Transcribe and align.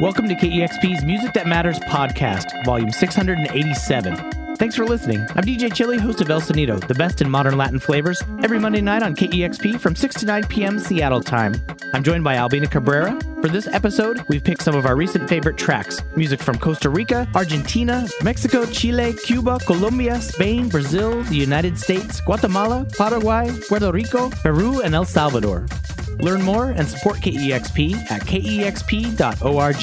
Welcome 0.00 0.28
to 0.28 0.34
KEXP's 0.34 1.06
Music 1.06 1.32
That 1.32 1.46
Matters 1.46 1.78
podcast, 1.78 2.66
volume 2.66 2.92
687. 2.92 4.56
Thanks 4.56 4.76
for 4.76 4.84
listening. 4.84 5.20
I'm 5.34 5.42
DJ 5.42 5.72
Chili, 5.72 5.96
host 5.96 6.20
of 6.20 6.28
El 6.28 6.42
Sonido, 6.42 6.86
the 6.86 6.94
best 6.94 7.22
in 7.22 7.30
modern 7.30 7.56
Latin 7.56 7.78
flavors, 7.78 8.22
every 8.42 8.58
Monday 8.58 8.82
night 8.82 9.02
on 9.02 9.16
KEXP 9.16 9.80
from 9.80 9.96
6 9.96 10.16
to 10.16 10.26
9 10.26 10.44
p.m. 10.48 10.78
Seattle 10.78 11.22
time. 11.22 11.54
I'm 11.94 12.02
joined 12.02 12.24
by 12.24 12.36
Albina 12.36 12.66
Cabrera. 12.66 13.18
For 13.40 13.48
this 13.48 13.68
episode, 13.68 14.22
we've 14.28 14.44
picked 14.44 14.60
some 14.60 14.76
of 14.76 14.84
our 14.84 14.96
recent 14.96 15.30
favorite 15.30 15.56
tracks 15.56 16.02
music 16.14 16.42
from 16.42 16.58
Costa 16.58 16.90
Rica, 16.90 17.26
Argentina, 17.34 18.06
Mexico, 18.22 18.66
Chile, 18.66 19.14
Cuba, 19.24 19.58
Colombia, 19.60 20.20
Spain, 20.20 20.68
Brazil, 20.68 21.22
the 21.22 21.36
United 21.36 21.78
States, 21.78 22.20
Guatemala, 22.20 22.84
Paraguay, 22.98 23.50
Puerto 23.66 23.90
Rico, 23.90 24.28
Peru, 24.28 24.82
and 24.82 24.94
El 24.94 25.06
Salvador. 25.06 25.66
Learn 26.20 26.42
more 26.42 26.74
and 26.76 26.88
support 26.88 27.20
KEXP 27.20 27.94
at 28.10 28.22
kexp.org. 28.24 29.76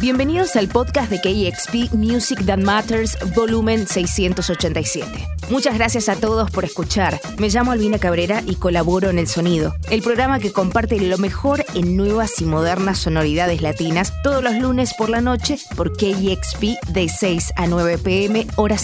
Bienvenidos 0.00 0.56
al 0.56 0.68
podcast 0.68 1.10
de 1.10 1.20
KEXP 1.20 1.92
Music 1.92 2.44
That 2.46 2.58
Matters, 2.58 3.18
volumen 3.34 3.86
687. 3.86 5.26
Muchas 5.50 5.74
gracias 5.74 6.08
a 6.08 6.16
todos 6.16 6.50
por 6.50 6.64
escuchar. 6.64 7.18
Me 7.38 7.48
llamo 7.48 7.72
Albina 7.72 7.98
Cabrera 7.98 8.42
y 8.46 8.56
colaboro 8.56 9.08
en 9.08 9.18
El 9.18 9.26
Sonido, 9.26 9.74
el 9.90 10.02
programa 10.02 10.38
que 10.40 10.52
comparte 10.52 11.00
lo 11.00 11.16
mejor 11.16 11.64
en 11.74 11.96
nuevas 11.96 12.40
y 12.40 12.44
modernas 12.44 12.98
sonoridades 12.98 13.62
latinas 13.62 14.12
todos 14.22 14.42
los 14.42 14.54
lunes 14.56 14.92
por 14.94 15.08
la 15.08 15.20
noche 15.22 15.58
por 15.74 15.96
KEXP 15.96 16.78
de 16.88 17.08
6 17.08 17.54
a 17.56 17.66
9 17.66 17.98
pm 17.98 18.46
hora. 18.56 18.78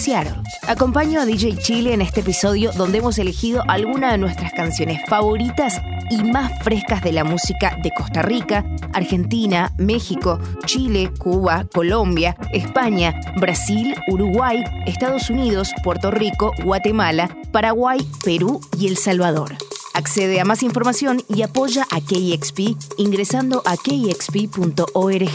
Acompaño 0.67 1.21
a 1.21 1.25
DJ 1.25 1.57
Chile 1.57 1.93
en 1.93 2.01
este 2.01 2.19
episodio 2.21 2.71
donde 2.73 2.97
hemos 2.97 3.17
elegido 3.17 3.63
algunas 3.67 4.11
de 4.11 4.17
nuestras 4.17 4.51
canciones 4.53 4.99
favoritas 5.07 5.81
y 6.09 6.23
más 6.23 6.51
frescas 6.63 6.94
de 7.01 7.11
la 7.11 7.23
música 7.23 7.77
de 7.81 7.91
Costa 7.91 8.21
Rica, 8.21 8.65
Argentina, 8.93 9.73
México, 9.77 10.39
Chile, 10.65 11.11
Cuba, 11.17 11.65
Colombia, 11.73 12.35
España, 12.53 13.19
Brasil, 13.37 13.95
Uruguay, 14.07 14.63
Estados 14.85 15.29
Unidos, 15.29 15.71
Puerto 15.83 16.11
Rico, 16.11 16.51
Guatemala, 16.63 17.29
Paraguay, 17.51 17.99
Perú 18.23 18.61
y 18.77 18.87
El 18.87 18.97
Salvador. 18.97 19.55
Accede 19.93 20.41
a 20.41 20.45
más 20.45 20.61
información 20.61 21.23
y 21.29 21.41
apoya 21.41 21.87
a 21.89 22.01
KXP 22.01 22.77
ingresando 22.97 23.61
a 23.65 23.75
kxp.org. 23.77 25.25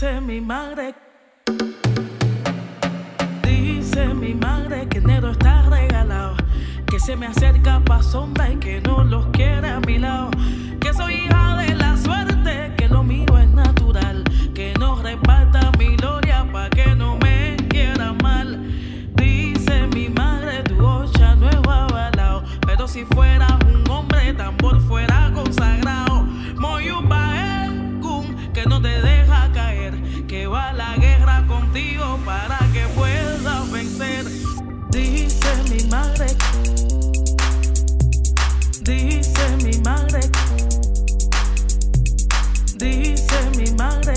dice 0.00 0.20
mi 0.20 0.40
madre, 0.40 0.94
dice 3.42 4.14
mi 4.14 4.32
madre 4.32 4.86
que 4.88 4.98
enero 4.98 5.32
está 5.32 5.62
regalado, 5.62 6.36
que 6.86 7.00
se 7.00 7.16
me 7.16 7.26
acerca 7.26 7.80
pa' 7.84 8.00
sombra 8.00 8.48
y 8.48 8.58
que 8.58 8.80
no 8.80 9.02
los 9.02 9.26
quiere 9.32 9.68
a 9.68 9.80
mi 9.80 9.98
lado, 9.98 10.30
que 10.78 10.94
soy 10.94 11.14
hija 11.14 11.56
de 11.56 11.74
la 11.74 11.96
suerte, 11.96 12.74
que 12.76 12.86
lo 12.86 13.02
mío 13.02 13.36
es 13.38 13.48
natural, 13.48 14.22
que 14.54 14.72
no 14.78 15.02
reparta 15.02 15.72
mi 15.80 15.96
gloria 15.96 16.46
pa' 16.52 16.70
que 16.70 16.94
no 16.94 17.16
me 17.16 17.56
quiera 17.68 18.12
mal. 18.22 18.56
Dice 19.16 19.88
mi 19.88 20.08
madre, 20.10 20.62
tu 20.62 20.78
ocha 20.86 21.34
no 21.34 21.50
es 21.50 21.56
avalado, 21.56 22.44
pero 22.64 22.86
si 22.86 23.04
fueras 23.04 23.58
un 23.64 23.90
hombre, 23.90 24.32
tambor 24.34 24.80
fuera 24.82 25.32
consagrado. 25.34 26.22
Moyupa 26.56 27.34
que 28.54 28.64
no 28.64 28.80
te 28.80 28.88
que 28.88 29.17
va 30.58 30.72
la 30.72 30.96
guerra 30.96 31.44
contigo 31.46 32.18
para 32.24 32.58
que 32.72 32.84
puedas 32.98 33.70
vencer. 33.70 34.24
Dice 34.90 35.50
mi 35.70 35.80
madre, 35.88 36.26
dice 38.80 39.44
mi 39.64 39.76
madre, 39.88 40.20
dice 42.76 43.38
mi 43.56 43.70
madre, 43.82 44.14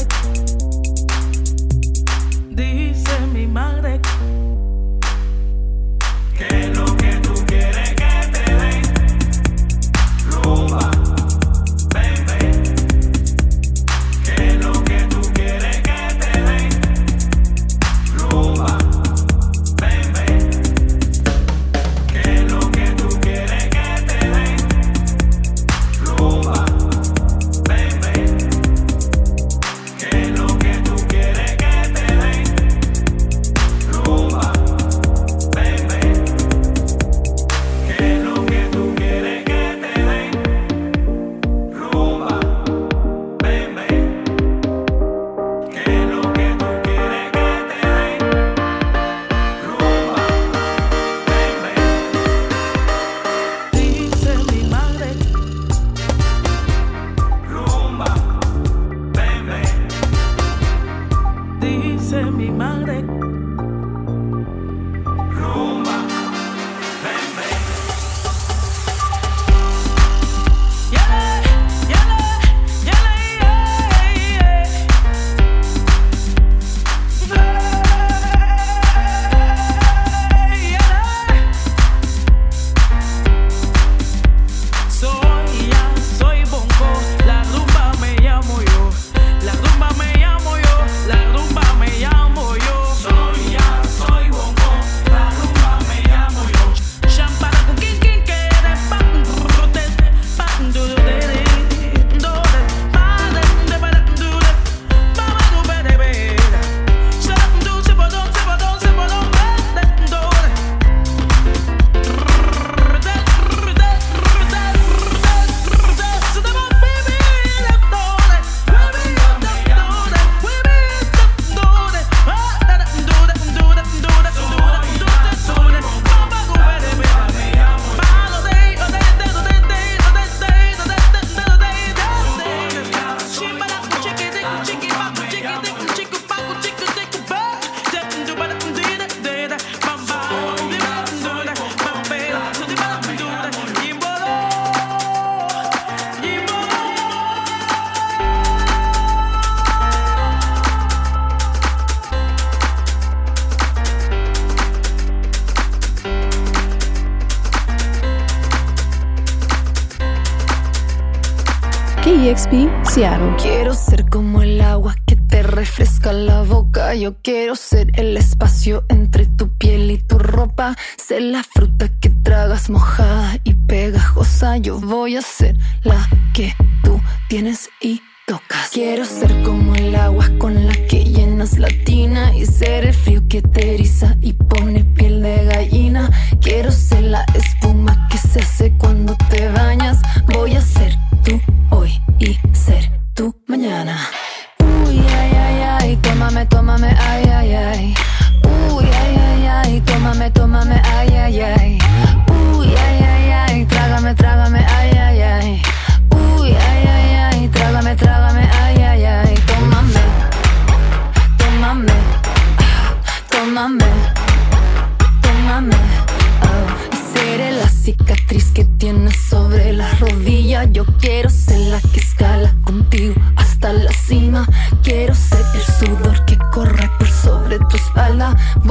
anunciaram. 162.91 163.33
Que 163.37 163.60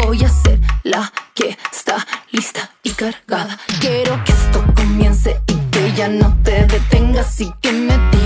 voy 0.06 0.24
a 0.24 0.28
ser 0.28 0.58
la 0.82 1.12
que 1.34 1.56
está 1.72 2.06
lista 2.30 2.70
y 2.82 2.90
cargada. 2.90 3.58
Quiero 3.80 4.22
que 4.24 4.32
esto 4.32 4.64
comience 4.74 5.40
y 5.46 5.54
que 5.70 5.92
ya 5.92 6.08
no 6.08 6.36
te 6.42 6.66
detengas 6.66 7.40
y 7.40 7.52
que 7.60 7.72
me 7.72 8.19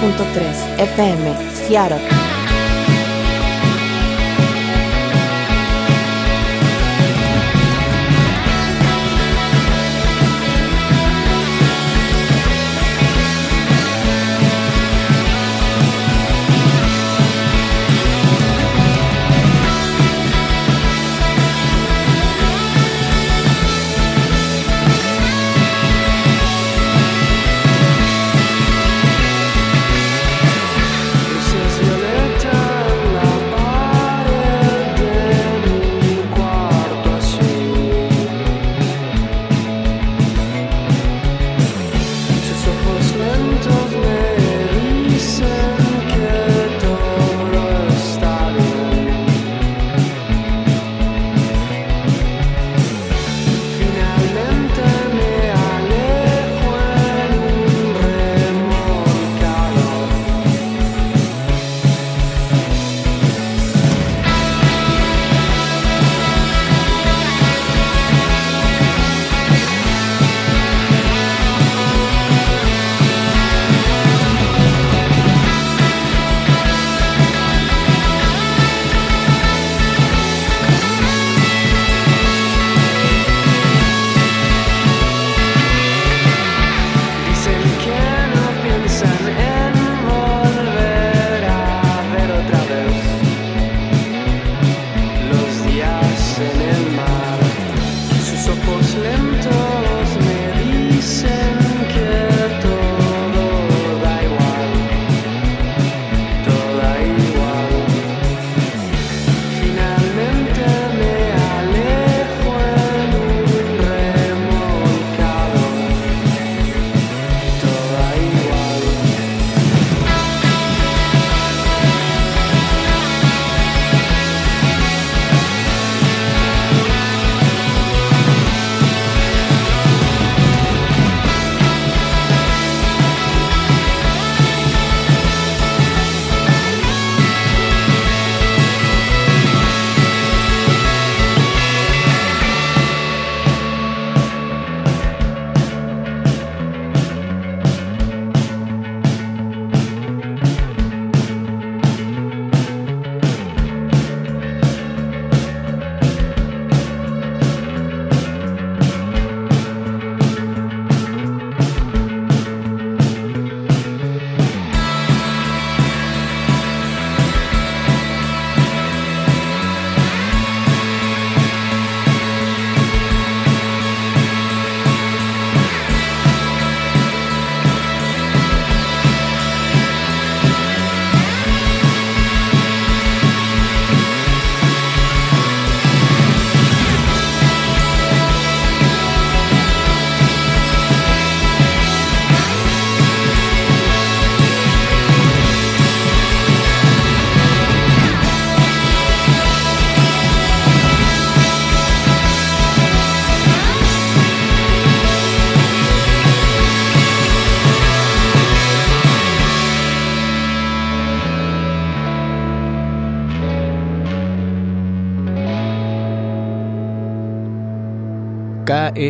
90.3 0.00 0.78
FM, 0.78 1.50
Seattle. 1.54 2.55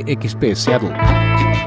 KEXP 0.05 0.57
Seattle. 0.57 1.66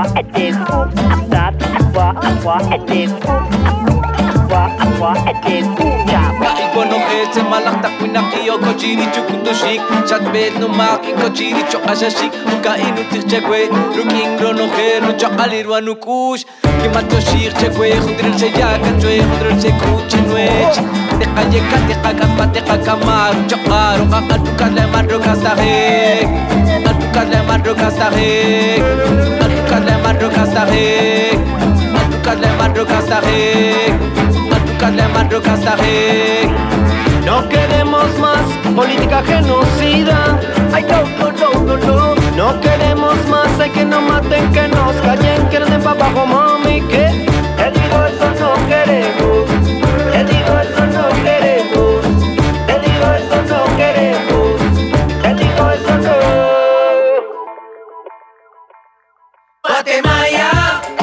moi, 0.00 0.12
elle 0.16 0.26
découvre 0.32 0.88
ça, 1.30 1.50
toi, 1.92 2.14
à 2.22 2.32
toi, 2.42 2.58
elle 2.72 2.84
découvre 2.84 3.48
toi, 4.48 4.68
à 4.80 4.86
toi, 4.96 5.14
elle 5.26 5.52
découvre 5.52 5.90
Maiko 6.40 6.84
no 6.84 6.96
etse 7.20 7.42
malak 7.50 7.82
takwina 7.82 8.22
kiyo 8.32 8.58
kochiri 8.58 9.04
chukuto 9.14 9.52
shik 9.54 9.80
Chatbet 10.08 10.58
no 10.58 10.68
maki 10.68 11.12
kochiri 11.12 11.62
cho 11.70 11.78
ashashik 11.90 12.32
Uka 12.52 12.76
inu 12.78 13.02
tir 13.10 13.22
chekwe 13.30 13.68
Lukingro 13.96 14.52
no 14.56 14.66
he 14.74 15.00
no 15.00 15.12
cho 15.18 15.28
alirwa 15.42 15.80
nukush 15.80 16.44
Kimato 16.80 17.20
shik 17.20 17.52
chekwe 17.60 17.90
Khudril 18.00 18.38
se 18.38 18.46
yaka 18.46 18.90
chwe 19.00 19.20
Khudril 19.28 19.60
se 19.60 19.70
kuchi 19.80 20.20
nwech 20.28 20.76
Teka 21.20 21.42
yeka 21.52 21.78
teka 21.88 22.10
kapa 22.20 22.46
teka 22.54 22.76
kamar 22.84 23.34
Chokaro 23.48 24.04
kaka 24.10 24.38
tukas 24.44 24.72
le 24.72 24.86
madro 24.92 25.18
kastarek 25.18 26.28
Katukas 26.84 27.28
le 27.32 27.42
madro 27.48 27.74
kastarek 27.74 28.80
Katukas 28.80 29.18
le 29.18 29.38
madro 29.38 29.54
kastarek 29.58 29.59
Le 29.86 29.96
madro 30.02 30.28
kastarek 30.28 31.38
Atuka 32.00 32.34
le 34.90 35.08
madro 35.14 35.40
kastarek 35.40 36.50
No 37.24 37.48
queremos 37.48 38.18
más 38.18 38.40
política 38.74 39.22
genocida. 39.22 40.38
Ay, 40.72 40.84
no, 40.88 41.02
no, 41.32 41.50
no, 41.64 41.76
no, 41.76 42.14
no. 42.36 42.60
Queremos 42.60 43.14
más, 43.28 43.60
hay 43.60 43.70
que 43.70 43.84
nos 43.84 44.02
maten, 44.02 44.52
que 44.52 44.68
nos 44.68 44.94
callen, 45.02 45.48
que 45.48 45.60
nos 45.60 45.70
den 45.70 45.82
pa' 45.82 45.90
abajo, 45.92 46.26
mami, 46.26 46.80
que. 46.82 47.04
Te 47.56 47.70
digo, 47.70 47.98
eso 48.06 48.28
no 48.40 48.50
queremos. 48.68 49.46
Te 50.12 50.24
digo, 50.24 50.52
eso 50.60 50.86
no 50.86 51.08
queremos. 51.24 51.49
Guatemala, 59.82 60.99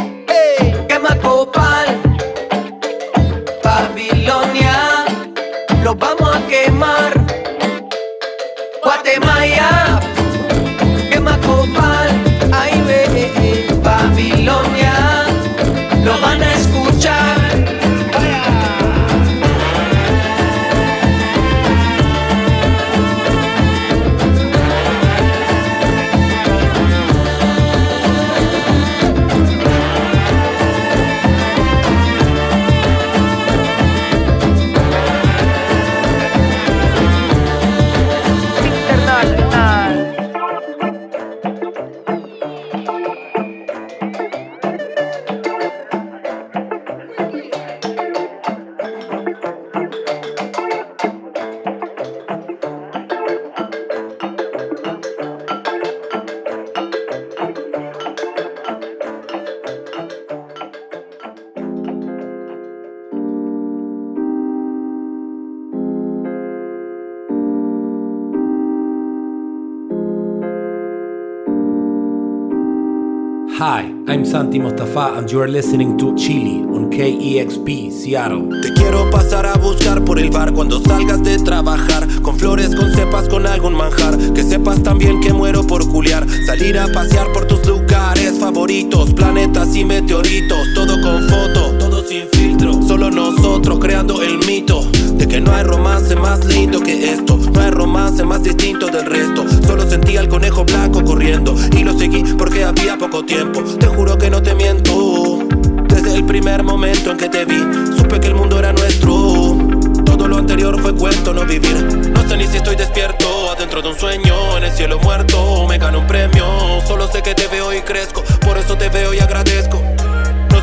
Santi 74.28 74.60
Mostafa, 74.60 75.18
and 75.18 75.32
you 75.32 75.42
are 75.42 75.48
listening 75.48 75.98
to 75.98 76.14
Chili 76.16 76.62
on 76.64 76.90
KEXP 76.90 77.92
Seattle. 77.92 78.50
Te 78.62 78.74
quiero 78.74 79.10
pasar 79.10 79.46
a 79.46 79.54
buscar 79.56 80.04
por 80.04 80.20
el 80.20 80.30
bar 80.30 80.52
cuando 80.54 80.82
salgas 80.82 81.24
de 81.24 81.38
trabajar. 81.38 82.06
Con 82.22 82.38
flores, 82.38 82.76
con 82.76 82.94
cepas, 82.94 83.30
con 83.30 83.48
algún 83.48 83.74
manjar. 83.74 84.18
Que 84.34 84.44
sepas 84.44 84.84
también 84.84 85.22
que 85.22 85.32
muero 85.32 85.66
por 85.66 85.88
culiar. 85.90 86.28
Salir 86.46 86.78
a 86.78 86.88
pasear 86.88 87.32
por 87.32 87.46
tus 87.46 87.66
lugares 87.66 88.38
favoritos. 88.38 89.14
Planetas 89.14 89.74
y 89.78 89.86
meteoritos. 89.86 90.74
Todo 90.76 91.02
con 91.02 91.30
foto, 91.30 91.78
sin 92.08 92.28
filtro. 92.30 92.82
Solo 92.88 93.12
nosotros 93.12 93.80
creando 93.80 94.22
el 94.22 94.38
mito. 94.46 94.84
De 95.14 95.28
que 95.28 95.42
no 95.42 95.54
hay 95.54 95.64
romance 95.64 96.16
más 96.16 96.46
lindo 96.46 96.80
que 96.80 97.12
esto. 97.12 97.38
No 97.38 97.62
hay 97.62 97.72
romance 97.72 98.24
más 98.24 98.44
distinto 98.44 98.88
del 98.88 99.06
resto. 99.06 99.46
Solo 99.66 99.90
sentí 99.90 100.16
al 100.18 100.30
conejo 100.30 100.64
blanco 100.64 101.04
corriendo. 101.04 101.56
Y 101.76 101.84
lo 101.84 101.98
seguí 101.98 102.24
porque 102.38 102.64
había 102.64 102.98
poco 102.98 103.26
tiempo. 103.26 103.62
Te 103.64 103.88
juro 103.88 104.18
que 104.18 104.30
no 104.30 104.42
te 104.42 104.56
miento. 104.56 105.40
Desde 105.88 106.16
el 106.16 106.26
primer 106.26 106.64
momento 106.64 107.12
en 107.12 107.18
que 107.18 107.30
te 107.30 107.46
vi, 107.46 107.60
supe 107.98 108.20
que 108.20 108.28
el 108.28 108.36
mundo 108.36 108.60
era 108.60 108.72
nuestro. 108.72 109.58
Todo 110.06 110.28
lo 110.28 110.38
anterior 110.38 110.80
fue 110.82 110.96
cuento, 110.96 111.34
no 111.34 111.46
vivir. 111.46 112.12
No 112.14 112.28
sé 112.28 112.38
ni 112.38 112.46
si 112.48 112.58
estoy 112.58 112.76
despierto, 112.76 113.52
adentro 113.52 113.82
de 113.82 113.90
un 113.90 113.96
sueño, 113.96 114.58
en 114.58 114.64
el 114.64 114.72
cielo 114.72 115.00
muerto. 115.00 115.66
Me 115.68 115.78
gano 115.78 116.00
un 116.00 116.08
premio, 116.08 116.46
solo 116.88 117.08
sé 117.12 117.22
que 117.22 117.34
te 117.34 117.48
veo 117.48 117.74
y 117.74 117.82
crezco. 117.82 118.24
Por 118.42 118.58
eso 118.58 118.76
te 118.76 118.90
veo 118.90 119.14
y 119.14 119.20
agradezco. 119.20 119.82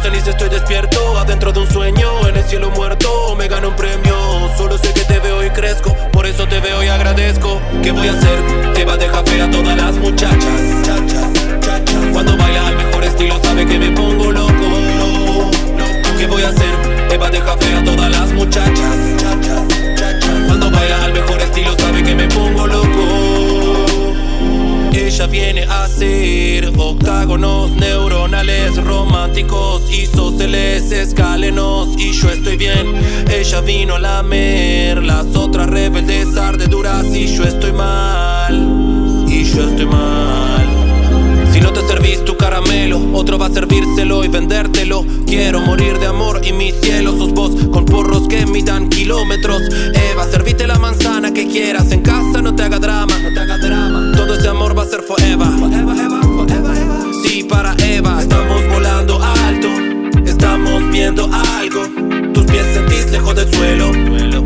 Si 0.04 0.30
estoy 0.30 0.50
despierto, 0.50 1.18
adentro 1.18 1.50
de 1.50 1.60
un 1.60 1.66
sueño, 1.66 2.28
en 2.28 2.36
el 2.36 2.44
cielo 2.44 2.70
muerto. 2.70 3.34
Me 3.36 3.48
gano 3.48 3.70
un 3.70 3.76
premio, 3.76 4.14
solo 4.54 4.76
sé 4.76 4.92
que 4.92 5.00
te 5.00 5.18
veo 5.18 5.42
y 5.42 5.48
crezco. 5.48 5.94
Por 6.12 6.26
eso 6.26 6.46
te 6.46 6.60
veo 6.60 6.82
y 6.84 6.88
agradezco. 6.88 7.58
¿Qué 7.82 7.90
voy 7.90 8.08
a 8.08 8.12
hacer? 8.12 8.38
Eva 8.76 8.98
deja 8.98 9.22
fe 9.24 9.40
a 9.40 9.50
todas 9.50 9.74
las 9.74 9.94
muchachas. 9.96 10.60
Chachas, 10.82 11.32
chachas. 11.60 12.04
Cuando 12.12 12.36
baila 12.36 12.68
al 12.68 12.76
mejor 12.76 13.04
estilo, 13.04 13.38
sabe 13.42 13.66
que 13.66 13.78
me 13.78 13.90
pongo 13.92 14.30
loco. 14.30 15.50
¿Qué 16.18 16.26
voy 16.26 16.42
a 16.42 16.48
hacer? 16.48 16.74
Eva 17.10 17.30
deja 17.30 17.56
fe 17.56 17.74
a 17.74 17.84
todas 17.84 18.10
las 18.10 18.32
muchachas. 18.32 18.96
Chachas, 19.16 19.68
chachas. 19.96 20.46
Cuando 20.46 20.70
baila 20.70 21.04
al 21.04 21.12
mejor 21.14 21.40
estilo, 21.40 21.74
sabe 21.78 22.02
que 22.02 22.14
me 22.14 22.28
pongo 22.28 22.66
loco. 22.66 23.43
Ella 25.14 25.26
viene 25.28 25.62
a 25.62 25.84
hacer 25.84 26.72
octágonos 26.76 27.70
neuronales 27.70 28.82
románticos, 28.82 29.88
isósceles, 29.88 30.90
escalenos 30.90 31.90
y 31.96 32.10
yo 32.10 32.30
estoy 32.30 32.56
bien. 32.56 32.96
Ella 33.30 33.60
vino 33.60 33.94
a 33.94 34.00
lamer 34.00 35.04
las 35.04 35.26
otras 35.36 35.70
rebeldes 35.70 36.36
ardeduras 36.36 37.04
y 37.14 37.28
yo 37.28 37.44
estoy 37.44 37.72
mal. 37.72 39.24
Y 39.28 39.44
yo 39.44 39.68
estoy 39.68 39.86
mal. 39.86 40.53
Si 41.54 41.60
no 41.60 41.72
te 41.72 41.86
servís 41.86 42.24
tu 42.24 42.36
caramelo, 42.36 43.00
otro 43.12 43.38
va 43.38 43.46
a 43.46 43.48
servírselo 43.48 44.24
y 44.24 44.28
vendértelo. 44.28 45.04
Quiero 45.24 45.60
morir 45.60 46.00
de 46.00 46.08
amor 46.08 46.40
y 46.44 46.52
mi 46.52 46.72
cielo 46.72 47.16
sos 47.16 47.32
vos 47.32 47.52
con 47.70 47.84
porros 47.84 48.26
que 48.26 48.44
midan 48.44 48.88
kilómetros. 48.88 49.62
Eva, 50.10 50.24
servite 50.28 50.66
la 50.66 50.80
manzana 50.80 51.32
que 51.32 51.46
quieras 51.46 51.92
en 51.92 52.02
casa, 52.02 52.42
no 52.42 52.56
te 52.56 52.64
haga 52.64 52.80
drama, 52.80 53.16
no 53.20 53.32
te 53.32 53.38
haga 53.38 53.58
drama. 53.58 54.10
Todo 54.16 54.34
ese 54.34 54.48
amor 54.48 54.76
va 54.76 54.82
a 54.82 54.86
ser 54.86 55.02
forever. 55.02 55.46
Forever, 55.60 55.96
Eva, 55.96 56.20
forever, 56.22 56.76
Eva. 56.76 57.04
Sí, 57.22 57.44
para 57.44 57.76
Eva, 57.84 58.20
estamos 58.20 58.60
volando 58.72 59.22
alto, 59.22 59.68
estamos 60.26 60.90
viendo 60.90 61.30
algo. 61.56 61.82
Tus 62.32 62.46
pies 62.46 62.66
sentís 62.74 63.12
lejos 63.12 63.36
del 63.36 63.54
suelo, 63.54 63.92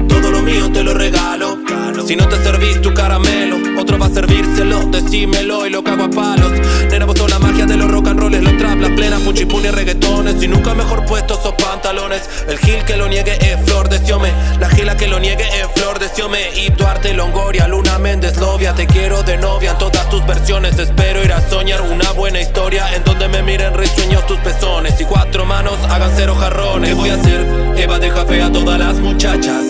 todo 0.08 0.30
lo 0.30 0.42
mío 0.42 0.70
te 0.70 0.84
lo 0.84 0.92
regalo. 0.92 1.47
Si 2.08 2.16
no 2.16 2.26
te 2.26 2.42
servís 2.42 2.80
tu 2.80 2.94
caramelo, 2.94 3.58
otro 3.78 3.98
va 3.98 4.06
a 4.06 4.08
servírselo, 4.08 4.86
decímelo 4.86 5.66
y 5.66 5.70
lo 5.70 5.84
cago 5.84 6.04
a 6.04 6.08
palos. 6.08 6.52
Nena, 6.90 7.04
vos 7.04 7.18
la 7.28 7.38
magia 7.38 7.66
de 7.66 7.76
los 7.76 7.90
rock 7.90 8.08
and 8.08 8.18
rolls, 8.18 8.42
los 8.42 8.56
trap, 8.56 8.80
las 8.80 8.92
plenas, 8.92 9.20
puchipuni, 9.20 9.68
reggaetones. 9.68 10.42
Y 10.42 10.48
nunca 10.48 10.72
mejor 10.72 11.04
puesto 11.04 11.38
esos 11.38 11.52
pantalones. 11.62 12.22
El 12.48 12.56
gil 12.60 12.82
que 12.86 12.96
lo 12.96 13.08
niegue 13.08 13.36
es 13.52 13.62
flor 13.66 13.90
de 13.90 13.98
siome. 13.98 14.32
La 14.58 14.70
gila 14.70 14.96
que 14.96 15.06
lo 15.06 15.20
niegue 15.20 15.44
es 15.60 15.66
flor 15.74 15.98
de 15.98 16.08
siome. 16.08 16.48
Y 16.54 16.70
Duarte, 16.70 17.12
Longoria, 17.12 17.68
Luna 17.68 17.98
Méndez, 17.98 18.38
Lovia. 18.38 18.72
Te 18.72 18.86
quiero 18.86 19.22
de 19.22 19.36
novia 19.36 19.72
en 19.72 19.76
todas 19.76 20.08
tus 20.08 20.26
versiones. 20.26 20.78
Espero 20.78 21.22
ir 21.22 21.34
a 21.34 21.46
soñar 21.46 21.82
una 21.82 22.10
buena 22.12 22.40
historia 22.40 22.86
en 22.96 23.04
donde 23.04 23.28
me 23.28 23.42
miren 23.42 23.74
risueños 23.74 24.26
tus 24.26 24.38
pezones. 24.38 24.98
Y 24.98 25.04
cuatro 25.04 25.44
manos 25.44 25.74
hagan 25.90 26.10
cero 26.16 26.34
jarrones. 26.40 26.88
¿Qué 26.88 26.94
voy 26.94 27.10
a 27.10 27.14
hacer? 27.16 27.74
Eva 27.76 27.98
deja 27.98 28.24
fe 28.24 28.40
a 28.40 28.50
todas 28.50 28.78
las 28.78 28.94
muchachas. 28.94 29.62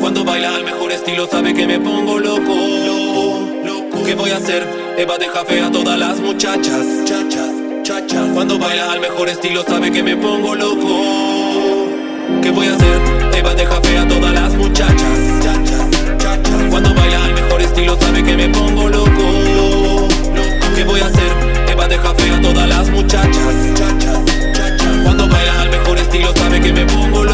Cuando 0.00 0.24
baila 0.24 0.54
al 0.56 0.64
mejor 0.64 0.92
estilo, 0.92 1.26
sabe 1.26 1.54
que 1.54 1.66
me 1.66 1.78
pongo 1.78 2.18
loco. 2.18 2.54
Loco, 2.54 3.40
loco. 3.64 4.04
¿Qué 4.04 4.14
voy 4.14 4.30
a 4.30 4.36
hacer? 4.36 4.66
Eva 4.96 5.18
deja 5.18 5.44
fe 5.44 5.60
a 5.60 5.70
todas 5.70 5.98
las 5.98 6.20
muchachas. 6.20 6.86
Chachas, 7.04 7.50
chachas. 7.82 8.28
Cuando 8.34 8.58
baila 8.58 8.92
al 8.92 9.00
mejor 9.00 9.28
estilo, 9.28 9.62
sabe 9.64 9.90
que 9.90 10.02
me 10.02 10.16
pongo 10.16 10.54
loco. 10.54 11.88
¿Qué 12.42 12.50
voy 12.50 12.66
a 12.66 12.74
hacer? 12.74 13.00
Eva 13.36 13.54
deja 13.54 13.80
fe 13.80 13.98
a 13.98 14.08
todas 14.08 14.32
las 14.32 14.54
muchachas. 14.54 15.18
Chachas, 15.42 16.18
chachas. 16.18 16.62
Cuando 16.70 16.94
baila 16.94 17.24
al 17.24 17.34
mejor 17.34 17.62
estilo, 17.62 17.96
sabe 18.00 18.22
que 18.22 18.36
me 18.36 18.48
pongo 18.48 18.88
loco. 18.88 20.08
¿Qué 20.74 20.84
voy 20.84 21.00
a 21.00 21.06
hacer? 21.06 21.32
Eva 21.68 21.88
deja 21.88 22.14
fe 22.14 22.30
a 22.30 22.40
todas 22.40 22.68
las 22.68 22.88
muchachas. 22.90 23.54
Chachas, 23.74 24.24
chachas. 24.52 24.96
Cuando 25.04 25.28
baila 25.28 25.62
al 25.62 25.70
mejor 25.70 25.98
estilo, 25.98 26.32
sabe 26.36 26.60
que 26.60 26.72
me 26.72 26.84
pongo 26.86 27.24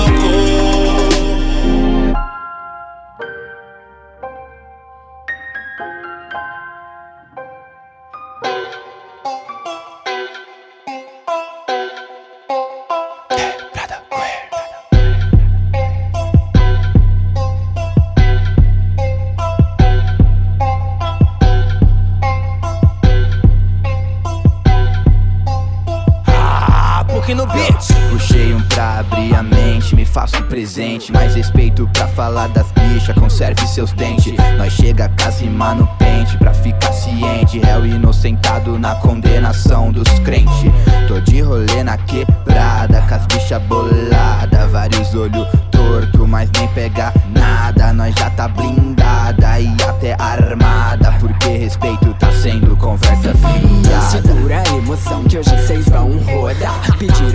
presente. 30.81 31.13
Mais 31.13 31.35
respeito 31.35 31.89
pra 31.93 32.09
falar 32.09 32.49
das 32.49 32.67
bichas, 32.73 33.15
conserve 33.17 33.67
seus 33.67 33.93
dentes. 33.93 34.35
Nós 34.57 34.73
chega 34.73 35.09
casima 35.11 35.75
no 35.75 35.87
pente 35.99 36.37
pra 36.39 36.55
ficar 36.55 36.93
ciente. 36.93 37.59
Réu 37.59 37.87
inocentado 37.87 38.79
na 38.79 38.95
condenação 38.97 39.93
dos 39.93 40.09
crentes. 40.21 40.73
Tô 41.07 41.21
de 41.21 41.43
rolê 41.43 41.85
na 41.85 41.99
quebrada, 41.99 43.03
com 43.03 43.15
as 43.15 43.27
bichas 43.27 43.63
bolada. 43.65 44.67
Vários 44.69 45.15
olhos 45.15 45.47
torto, 45.71 46.27
mas 46.27 46.51
nem 46.57 46.69
pega 46.69 47.13
nada. 47.35 47.93
Nós 47.93 48.15
já 48.15 48.31
tá 48.31 48.49
blindada 48.49 49.61
e 49.61 49.71
até 49.87 50.17
armada. 50.19 51.13
Porque 51.21 51.49
respeito 51.49 52.15
tá 52.15 52.33
sendo 52.33 52.77
conversa 52.77 53.35
fiada. 53.35 54.01
Segura 54.11 54.63
a 54.67 54.77
emoção 54.77 55.25
que 55.25 55.39
hoje 55.39 55.51
vocês 55.51 55.89
vão 55.89 56.11
rodar. 56.19 56.81
Eu 57.01 57.30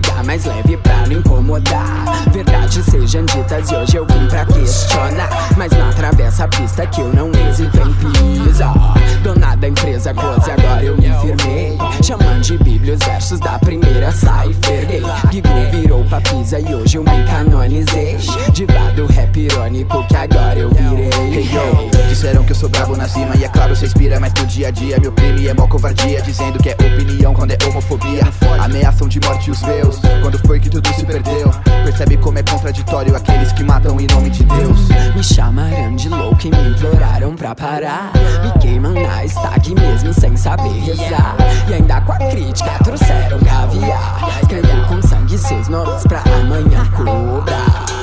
pegar 0.00 0.24
mais 0.24 0.44
leve 0.44 0.76
pra 0.78 1.06
não 1.06 1.18
incomodar. 1.18 2.04
Verdades 2.32 2.84
sejam 2.84 3.24
ditas 3.26 3.70
e 3.70 3.76
hoje 3.76 3.96
eu 3.96 4.06
vim 4.06 4.26
pra 4.26 4.44
questionar. 4.46 5.28
Mas 5.56 5.70
na 5.72 5.92
travessa 5.92 6.44
a 6.44 6.48
pista 6.48 6.84
que 6.86 7.00
eu 7.00 7.12
não 7.12 7.30
hesito 7.30 7.78
em 7.78 8.44
pisar. 8.44 8.74
Dona 9.22 9.54
da 9.54 9.68
empresa 9.68 10.12
close, 10.12 10.50
agora 10.50 10.82
eu 10.82 10.96
me 10.96 11.12
firmei. 11.20 11.78
Chamando 12.02 12.40
de 12.40 12.58
bíblia 12.58 12.94
os 12.94 13.06
versos 13.06 13.38
da 13.38 13.58
primeira 13.58 14.10
cipher. 14.10 14.86
Guigu 15.30 15.48
virou 15.70 16.04
papisa 16.06 16.58
e 16.58 16.74
hoje 16.74 16.96
eu 16.96 17.04
me 17.04 17.24
canonizei. 17.24 18.16
Diva 18.52 18.90
do 18.96 19.06
rap 19.06 19.36
irônico 19.38 20.04
que 20.08 20.16
agora 20.16 20.58
eu 20.58 20.70
virei. 20.70 21.04
Hey. 21.44 21.93
Disseram 22.14 22.44
que 22.44 22.52
eu 22.52 22.56
sou 22.56 22.68
brabo 22.68 22.96
na 22.96 23.08
cima 23.08 23.34
e 23.34 23.42
é 23.42 23.48
claro, 23.48 23.74
cê 23.74 23.86
inspira, 23.86 24.20
mas 24.20 24.32
no 24.34 24.46
dia 24.46 24.68
a 24.68 24.70
dia 24.70 25.00
me 25.00 25.08
oprime. 25.08 25.48
É 25.48 25.52
mó 25.52 25.66
covardia, 25.66 26.22
dizendo 26.22 26.62
que 26.62 26.68
é 26.68 26.72
opinião 26.74 27.34
quando 27.34 27.50
é 27.50 27.58
homofobia. 27.66 28.22
Ameaçam 28.62 29.08
de 29.08 29.18
morte 29.18 29.50
os 29.50 29.60
meus, 29.62 29.98
quando 30.22 30.38
foi 30.46 30.60
que 30.60 30.70
tudo 30.70 30.88
se 30.94 31.04
perdeu. 31.04 31.50
Percebe 31.82 32.16
como 32.18 32.38
é 32.38 32.42
contraditório 32.44 33.16
aqueles 33.16 33.50
que 33.50 33.64
matam 33.64 34.00
em 34.00 34.06
nome 34.06 34.30
de 34.30 34.44
Deus. 34.44 34.88
Me 35.16 35.24
chamaram 35.24 35.96
de 35.96 36.08
louco 36.08 36.46
e 36.46 36.50
me 36.50 36.68
imploraram 36.68 37.34
pra 37.34 37.52
parar. 37.52 38.12
Me 38.44 38.60
queimam 38.60 38.94
na 38.94 39.24
estaque 39.24 39.74
mesmo 39.74 40.14
sem 40.14 40.36
saber 40.36 40.70
rezar. 40.84 41.36
E 41.68 41.74
ainda 41.74 42.00
com 42.00 42.12
a 42.12 42.18
crítica 42.18 42.78
trouxeram 42.84 43.40
caviar. 43.40 44.38
Escrevi 44.40 44.88
com 44.88 45.02
sangue 45.02 45.36
seus 45.36 45.66
nomes 45.66 46.04
pra 46.04 46.20
amanhã 46.20 46.88
cobrar. 46.92 47.93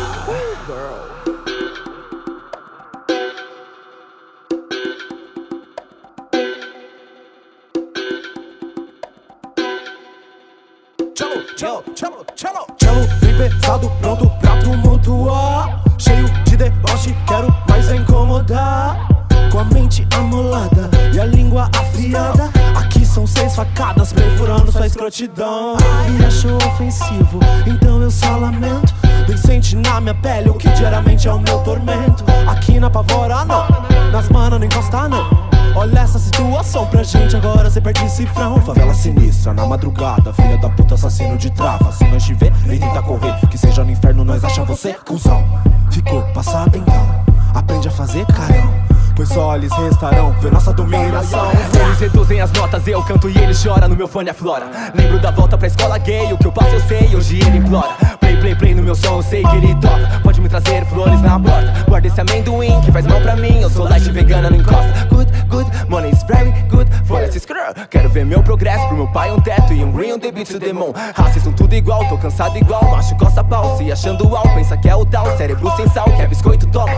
Pesado, 13.42 13.92
pronto 14.00 14.30
pra 14.40 14.58
tumultuar. 14.58 15.82
Cheio 15.98 16.30
de 16.46 16.58
deboche, 16.58 17.16
quero 17.28 17.54
mais 17.68 17.92
incomodar. 17.92 19.08
Com 19.52 19.60
a 19.60 19.66
mente 19.66 20.08
amolada 20.16 20.90
e 21.14 21.20
a 21.20 21.26
língua 21.26 21.70
afiada. 21.78 22.50
Aqui 22.76 23.06
são 23.06 23.26
seis 23.26 23.56
facadas 23.56 24.14
perfurando 24.14 24.72
sua 24.72 24.86
escrotidão. 24.86 25.76
E 26.20 26.26
acho 26.26 26.56
ofensivo, 26.56 27.40
então 27.66 28.02
eu 28.02 28.12
só 28.12 28.38
lamento. 28.38 28.94
Bem 29.28 29.38
sente 29.38 29.76
na 29.76 30.00
minha 30.00 30.16
pele 30.16 30.50
o 30.50 30.54
que 30.54 30.70
diariamente 30.70 31.28
é 31.28 31.34
o 31.34 31.40
meu 31.40 31.60
tormento. 31.60 32.24
Aqui 32.48 32.80
na 32.80 32.90
pavora 32.90 33.44
não, 33.44 33.66
nas 34.12 34.30
manas 34.30 34.60
não 34.60 34.66
encosta 34.66 35.10
não 35.10 35.61
Olha 35.76 36.00
essa 36.00 36.20
situação 36.20 36.86
pra 36.88 37.02
gente, 37.04 37.36
agora 37.36 37.70
cê 37.70 37.80
perde 37.80 38.10
cifrão 38.10 38.62
Favela 38.62 38.94
sinistra, 38.94 39.54
na 39.54 39.66
madrugada, 39.66 40.34
filha 40.34 40.58
da 40.58 40.70
puta 40.70 40.96
assassino 40.96 41.38
de 41.38 41.50
trava. 41.52 41.92
Se 41.92 42.06
nós 42.06 42.24
te 42.24 42.34
ver, 42.34 42.54
nem 42.66 42.80
tenta 42.80 43.02
correr, 43.02 43.40
que 43.50 43.58
seja 43.58 43.84
no 43.84 43.92
inferno 43.92 44.24
nós 44.26 44.44
acham 44.44 44.66
você 44.66 44.94
cuzão. 44.94 45.44
Ficou 45.90 46.22
passado 46.34 46.78
então, 46.78 47.26
aprende 47.54 47.88
a 47.88 47.92
fazer 47.92 48.26
carão 48.28 48.72
Pois 49.16 49.30
só 49.30 49.56
eles 49.56 49.72
restarão 49.74 50.32
ver 50.42 50.52
nossa 50.52 50.74
dominação. 50.74 51.52
Eles 51.86 52.00
reduzem 52.00 52.42
as 52.42 52.52
notas, 52.52 52.88
eu 52.88 53.02
canto 53.04 53.30
e 53.30 53.38
ele 53.38 53.54
chora 53.54 53.88
no 53.88 53.96
meu 53.96 54.08
fone 54.08 54.30
aflora 54.30 54.66
Lembro 54.94 55.20
da 55.20 55.32
volta 55.32 55.58
pra 55.58 55.68
escola 55.68 55.98
gay, 55.98 56.32
o 56.34 56.38
que 56.38 56.48
eu 56.48 56.52
passo 56.52 56.76
eu 56.76 56.82
sei, 56.82 57.16
hoje 57.16 57.40
ele 57.40 57.58
implora. 57.58 57.94
Play, 58.20 58.38
play, 58.38 58.56
play 58.56 58.76
no 58.76 58.84
meu 58.84 58.96
som, 58.96 59.18
eu 59.18 59.24
sei 59.24 59.44
que 59.44 59.56
ele 59.56 59.76
toca. 59.76 60.22
Pode 60.24 60.42
me 60.42 60.50
trazer 60.50 60.86
flores 60.86 61.22
na 61.22 61.40
porta. 61.40 61.72
Guarda 61.88 62.08
esse 62.08 62.22
amendoim 62.22 62.80
que 62.82 62.92
faz 62.92 63.06
mal 63.06 63.20
pra 63.20 63.36
mim 63.36 63.62
Eu 63.62 63.70
sou 63.70 63.84
light 63.84 64.10
vegana, 64.12 64.50
não 64.50 64.58
encosta. 64.58 65.08
Good, 65.10 65.30
good, 65.50 65.70
money 65.90 66.10
is 66.12 66.24
very 66.24 66.52
good 66.70 66.90
For 67.06 67.22
esse 67.22 67.40
screw 67.40 67.74
Quero 67.90 68.10
ver 68.10 68.26
meu 68.26 68.42
progresso 68.42 68.88
Pro 68.88 68.96
meu 68.96 69.08
pai 69.08 69.32
um 69.32 69.42
teto 69.42 69.74
e 69.74 69.84
um 69.84 69.92
green 69.92 70.14
on 70.14 70.20
the 70.20 70.32
beat 70.32 70.48
to 70.50 70.58
demon 70.58 70.94
Raças 71.14 71.44
são 71.44 71.52
tudo 71.52 71.74
igual, 71.76 72.08
tô 72.08 72.18
cansado 72.18 72.58
igual 72.58 72.84
Macho 72.92 73.16
costa 73.18 73.44
pau, 73.44 73.78
se 73.78 73.92
achando 73.92 74.36
al 74.36 74.44
Pensa 74.56 74.78
que 74.78 74.90
é 74.90 74.96
o 74.96 75.06
tal, 75.06 75.26
cérebro 75.38 75.70
sem 75.76 75.88
sal 75.90 76.06
Quer 76.06 76.30
biscoito, 76.30 76.66
toma. 76.68 76.92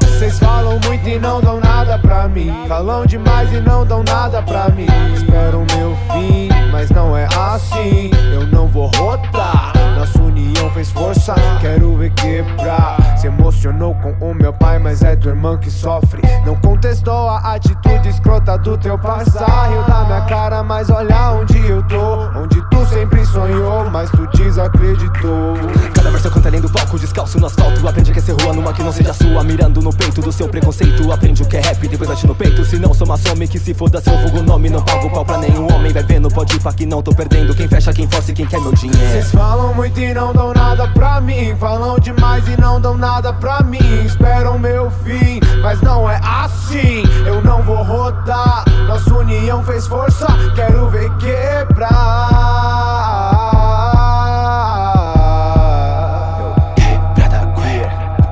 Vocês 0.00 0.38
falam 0.38 0.80
muito 0.86 1.08
e 1.08 1.18
não 1.18 1.33
dão 1.40 1.60
nada 1.60 1.98
pra 1.98 2.28
mim. 2.28 2.52
Falam 2.68 3.06
demais 3.06 3.52
e 3.52 3.60
não 3.60 3.84
dão 3.84 4.02
nada 4.02 4.42
pra 4.42 4.68
mim. 4.68 4.86
Esperam 5.14 5.66
meu 5.76 5.96
fim, 6.12 6.48
mas 6.70 6.90
não 6.90 7.16
é 7.16 7.26
assim. 7.36 8.10
Eu 8.32 8.46
não 8.46 8.66
vou 8.66 8.90
rodar 8.96 9.72
Nossa 9.96 10.20
união 10.54 10.70
fez 10.70 10.90
força, 10.90 11.34
quero 11.60 11.96
ver 11.96 12.10
quebrar. 12.10 13.18
Se 13.18 13.26
emocionou 13.26 13.94
com 13.96 14.12
o 14.30 14.34
meu 14.34 14.52
pai, 14.52 14.78
mas 14.78 15.02
é 15.02 15.16
tua 15.16 15.32
irmã 15.32 15.58
que 15.58 15.70
sofre. 15.70 16.22
Não 16.46 16.54
contestou 16.56 17.28
a 17.28 17.54
atitude 17.54 18.08
escrota 18.08 18.56
do 18.58 18.76
teu 18.76 18.98
passar 18.98 19.70
Riu 19.70 19.82
da 19.84 20.04
minha 20.04 20.20
cara, 20.22 20.62
mas 20.62 20.90
olha 20.90 21.32
onde 21.32 21.58
eu 21.66 21.82
tô. 21.84 22.38
Onde 22.38 22.62
tu 22.70 22.86
sempre 22.86 23.24
sonhou, 23.26 23.90
mas 23.90 24.10
tu 24.10 24.26
desacreditou. 24.36 25.54
Cada 25.94 26.10
verso 26.10 26.30
canta 26.30 26.48
além 26.48 26.60
do 26.60 26.70
palco, 26.70 26.98
descalço 26.98 27.38
no 27.40 27.46
asfalto. 27.46 27.86
Aprende 27.86 28.12
que 28.12 28.18
é 28.18 28.22
ser 28.22 28.32
rua 28.42 28.52
numa 28.52 28.72
que 28.72 28.82
não 28.82 28.92
seja 28.92 29.12
sua. 29.12 29.42
Mirando 29.42 29.80
no 29.80 29.90
peito 29.90 30.20
do 30.20 30.32
seu 30.32 30.48
preconceito. 30.48 31.10
Aprende 31.10 31.42
o 31.42 31.46
que 31.46 31.56
é 31.56 31.60
rap, 31.60 31.88
depois 31.88 32.08
bate 32.08 32.26
no 32.26 32.34
peito. 32.34 32.64
Se 32.64 32.78
não 32.78 32.94
sou 32.94 33.06
some 33.16 33.48
que 33.48 33.58
se 33.58 33.74
foda 33.74 34.00
seu 34.00 34.16
vulgo 34.18 34.42
nome. 34.42 34.70
Não 34.70 34.82
pago 34.82 35.10
pau 35.10 35.24
pra 35.24 35.38
nenhum 35.38 35.72
homem 35.72 35.92
Vai 35.92 36.02
vendo, 36.02 36.28
pode 36.28 36.56
ir 36.56 36.60
pra 36.60 36.72
que 36.72 36.84
não 36.86 37.02
tô 37.02 37.14
perdendo. 37.14 37.54
Quem 37.54 37.68
fecha, 37.68 37.92
quem 37.92 38.08
força 38.08 38.32
e 38.32 38.34
quem 38.34 38.46
quer 38.46 38.60
meu 38.60 38.72
dinheiro. 38.72 39.10
Vocês 39.10 39.30
falam 39.30 39.74
muito 39.74 39.98
e 40.00 40.12
não 40.12 40.32
dão 40.32 40.52
nada 40.54 40.88
pra 40.88 41.20
mim. 41.20 41.54
Falam 41.56 41.98
demais 41.98 42.46
e 42.48 42.60
não 42.60 42.80
dão 42.80 42.96
nada 42.96 43.32
pra 43.32 43.60
mim. 43.62 44.04
Esperam 44.04 44.58
meu 44.58 44.90
fim, 44.90 45.40
mas 45.62 45.80
não 45.80 46.08
é 46.08 46.20
assim. 46.24 47.02
Eu 47.26 47.42
não 47.42 47.62
vou 47.62 47.82
rodar. 47.82 48.64
Nossa 48.86 49.14
união 49.14 49.62
fez 49.62 49.86
força, 49.86 50.26
quero 50.54 50.88
ver 50.88 51.10
quebrar. 51.16 51.94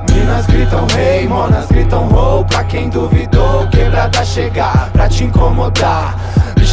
Minas 0.09 0.45
gritam 0.47 0.87
rei, 0.95 1.27
monas 1.27 1.67
gritam 1.67 2.07
roll 2.07 2.45
Pra 2.45 2.63
quem 2.63 2.89
duvidou, 2.89 3.67
quebrada 3.67 4.23
chegar 4.23 4.89
Pra 4.91 5.07
te 5.07 5.25
incomodar 5.25 6.22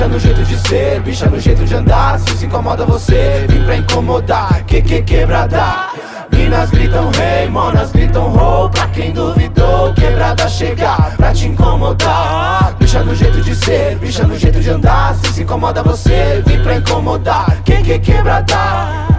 Bicha 0.00 0.08
no 0.08 0.18
jeito 0.18 0.42
de 0.42 0.58
ser, 0.66 1.00
bicha 1.02 1.26
no 1.26 1.38
jeito 1.38 1.62
de 1.62 1.74
andar 1.74 2.18
Se 2.20 2.34
se 2.34 2.46
incomoda 2.46 2.86
você, 2.86 3.44
vim 3.46 3.62
pra 3.64 3.76
incomodar 3.76 4.64
Que 4.64 4.80
que 4.80 5.02
quebrada. 5.02 5.90
Minas 6.32 6.70
gritam 6.70 7.10
rei, 7.10 7.46
monas 7.50 7.92
gritam 7.92 8.30
roll 8.30 8.70
Pra 8.70 8.86
quem 8.86 9.12
duvidou, 9.12 9.92
quebrada 9.92 10.48
chegar 10.48 11.14
Pra 11.18 11.34
te 11.34 11.48
incomodar. 11.48 12.74
Bicha 12.78 13.04
no 13.04 13.14
jeito 13.14 13.42
de 13.42 13.54
ser, 13.54 13.96
bicha 13.96 14.26
no 14.26 14.38
jeito 14.38 14.58
de 14.60 14.70
andar 14.70 15.16
Se 15.16 15.34
se 15.34 15.42
incomoda 15.42 15.82
você, 15.82 16.42
vim 16.46 16.62
pra 16.62 16.76
incomodar 16.76 17.60
Que 17.62 17.82
que 17.82 17.98
quebrada 17.98 19.09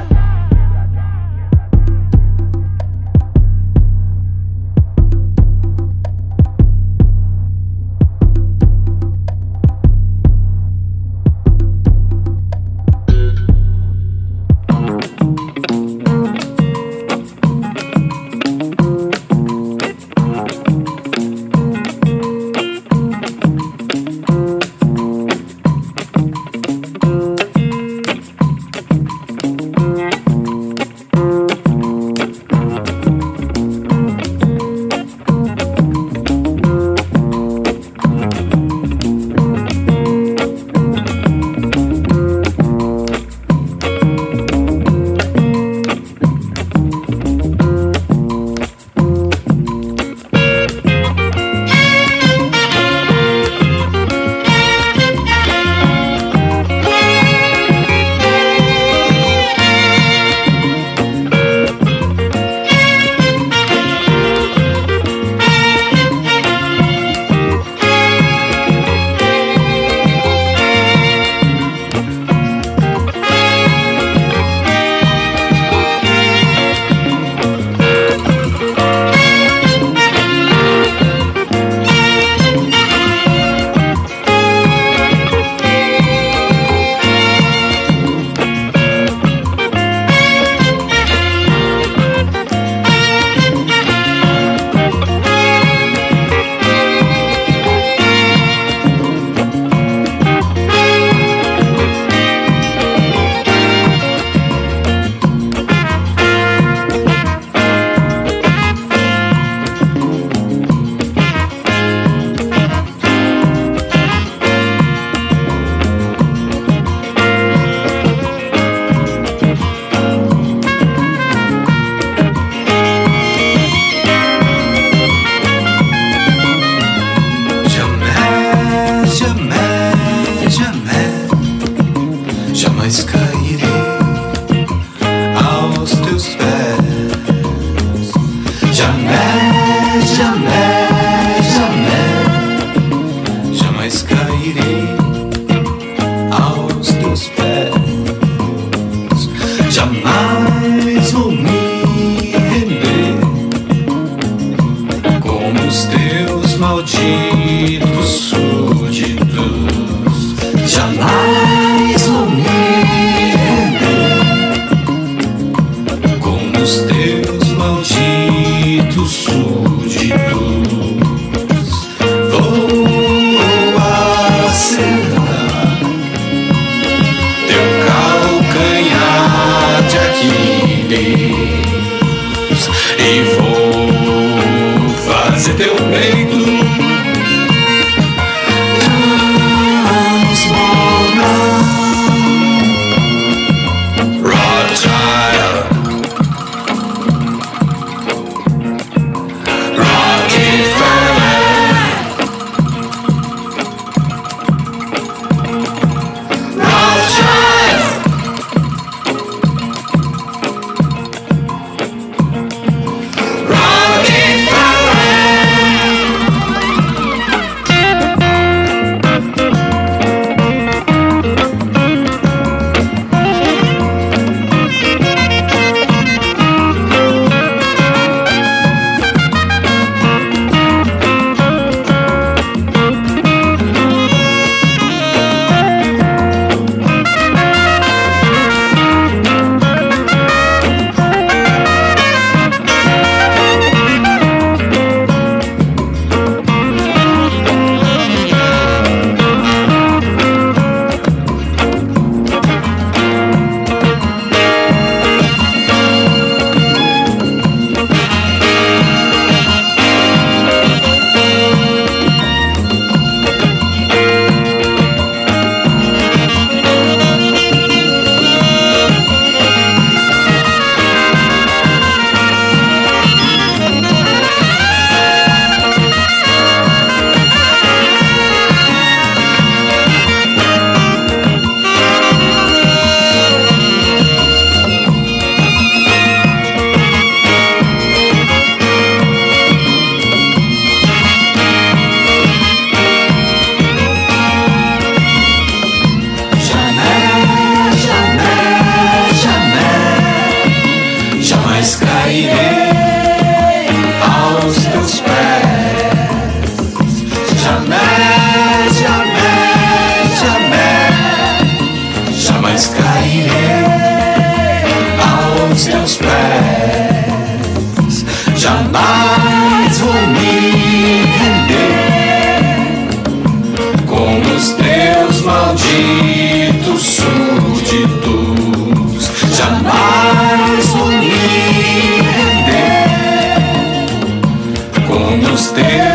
como 335.53 335.90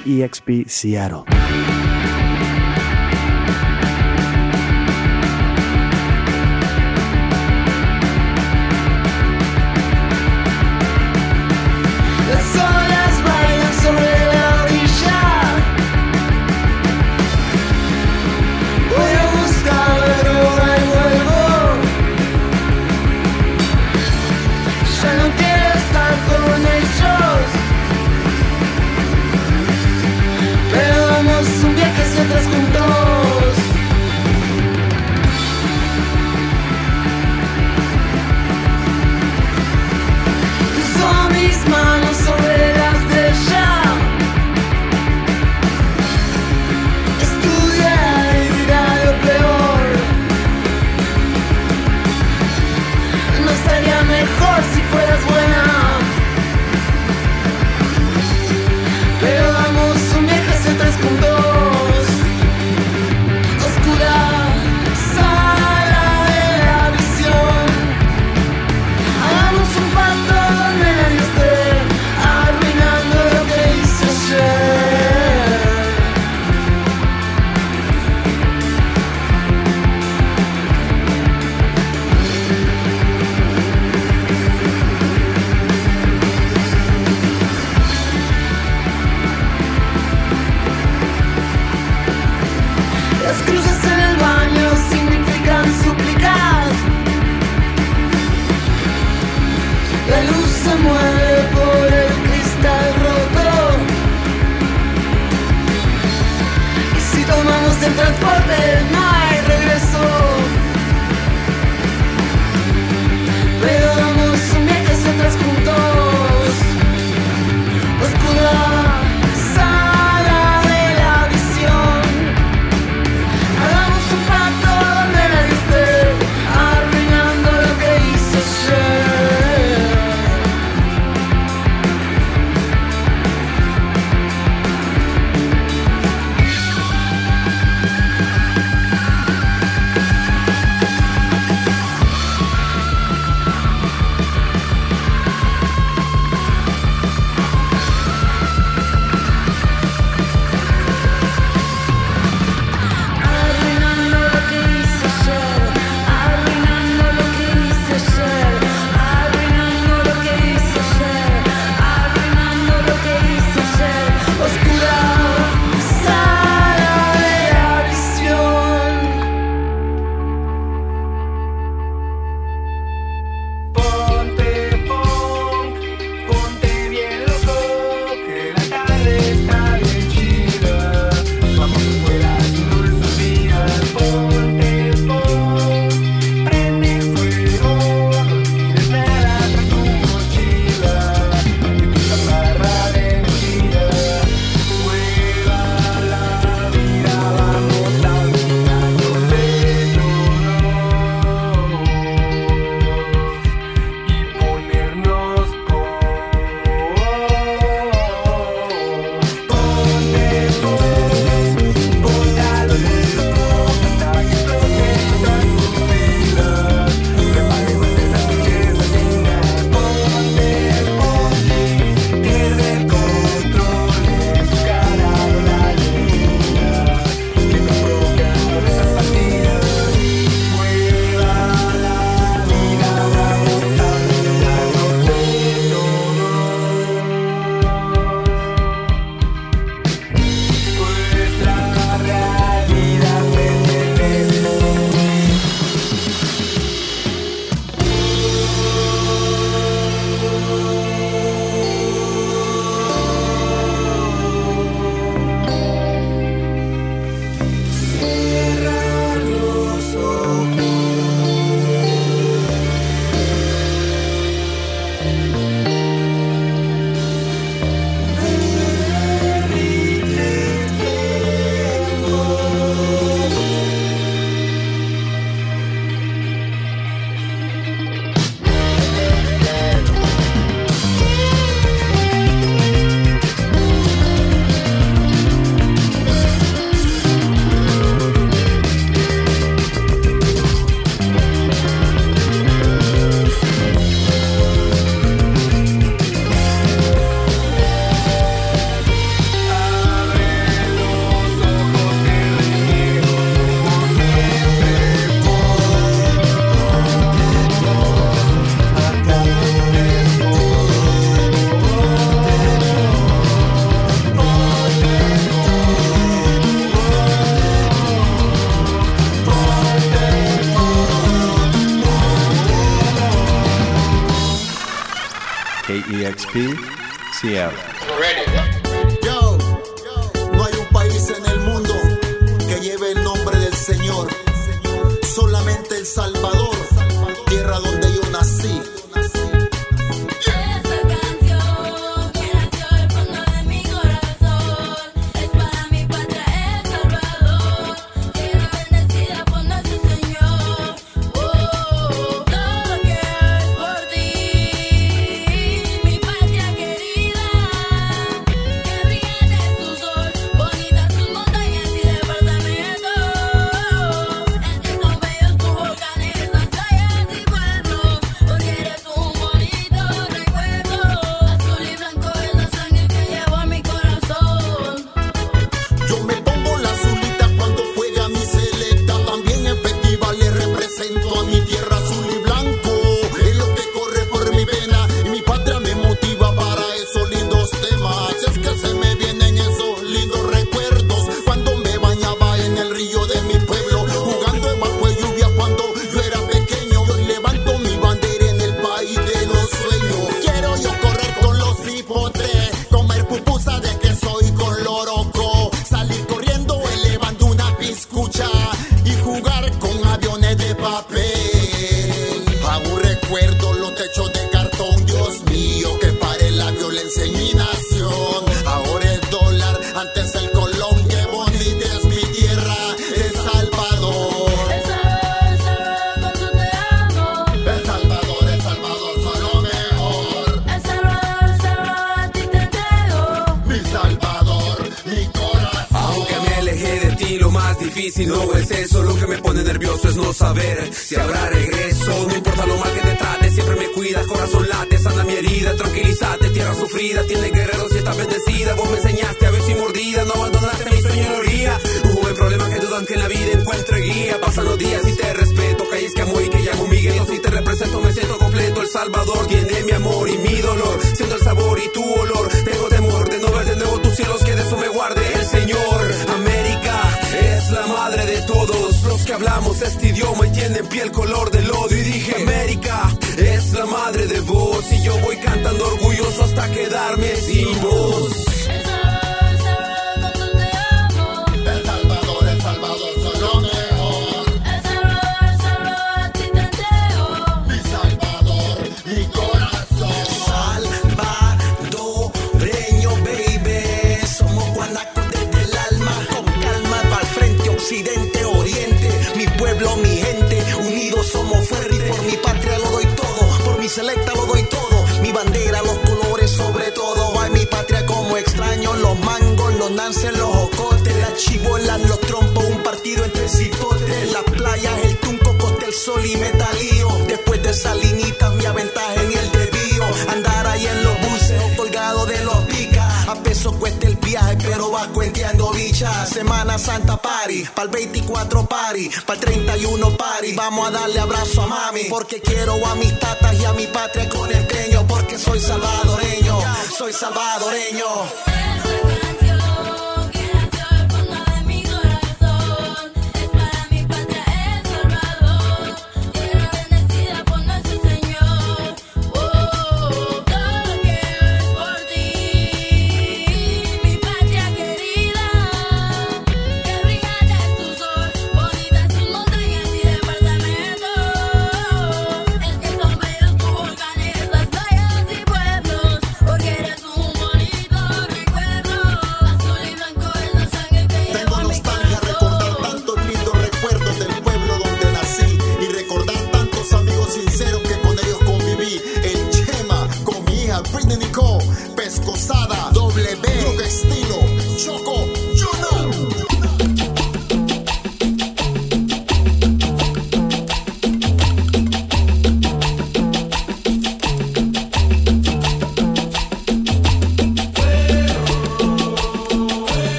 KEXP 0.00 0.70
Seattle. 0.70 1.31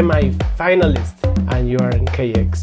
Time 0.00 0.22
semi 0.22 0.30
finalist, 0.56 1.14
and 1.52 1.68
you 1.68 1.76
are 1.78 1.90
in 1.90 2.06
KEXP 2.06 2.59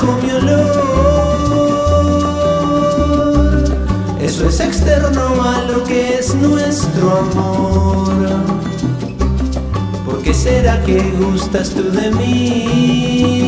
bajo 0.00 0.18
mi 0.22 0.30
olor. 0.30 0.70
Eso 4.20 4.48
es 4.48 4.60
externo 4.60 5.42
a 5.42 5.62
lo 5.62 5.82
que 5.84 6.18
es 6.18 6.34
nuestro 6.34 7.18
amor. 7.18 8.10
¿Por 10.04 10.22
qué 10.22 10.32
será 10.34 10.82
que 10.84 11.00
gustas 11.18 11.70
tú 11.70 11.90
de 11.90 12.10
mí? 12.12 13.40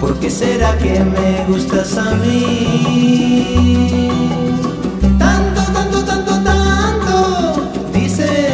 ¿Por 0.00 0.18
qué 0.20 0.30
será 0.30 0.76
que 0.78 1.00
me 1.00 1.44
gustas 1.48 1.96
a 1.98 2.14
mí? 2.16 4.08
Tanto, 5.18 5.62
tanto, 5.72 6.04
tanto, 6.04 6.32
tanto 6.42 7.16
dices 7.92 8.52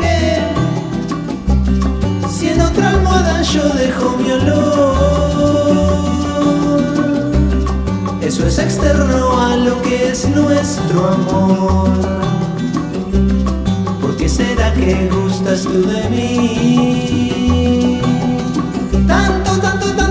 que 0.00 0.40
si 2.30 2.48
en 2.48 2.60
otra 2.60 2.90
almohada 2.90 3.42
yo 3.42 3.68
dejo 3.70 4.16
mi 4.18 4.30
olor, 4.32 4.96
eso 8.20 8.46
es 8.46 8.58
externo 8.58 9.40
a 9.40 9.56
lo 9.56 9.80
que 9.82 10.10
es 10.10 10.28
nuestro 10.28 11.08
amor 11.08 11.88
será 14.28 14.72
que 14.74 15.08
gustas 15.08 15.62
tú 15.62 15.82
de 15.82 16.08
mí? 16.10 17.47
tanto, 19.08 19.58
tanto, 19.58 19.94
tanto. 19.94 20.07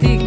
ti 0.00 0.23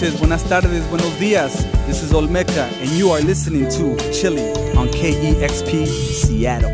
noches, 0.00 0.18
buenas 0.18 0.44
tardes, 0.44 0.88
buenos 0.88 1.18
días. 1.18 1.66
This 1.86 2.02
is 2.02 2.12
Olmeca, 2.12 2.66
and 2.80 2.90
you 2.92 3.10
are 3.10 3.20
listening 3.20 3.68
to 3.68 3.96
Chili 4.12 4.50
on 4.74 4.88
KEXP 4.88 5.86
Seattle. 5.86 6.70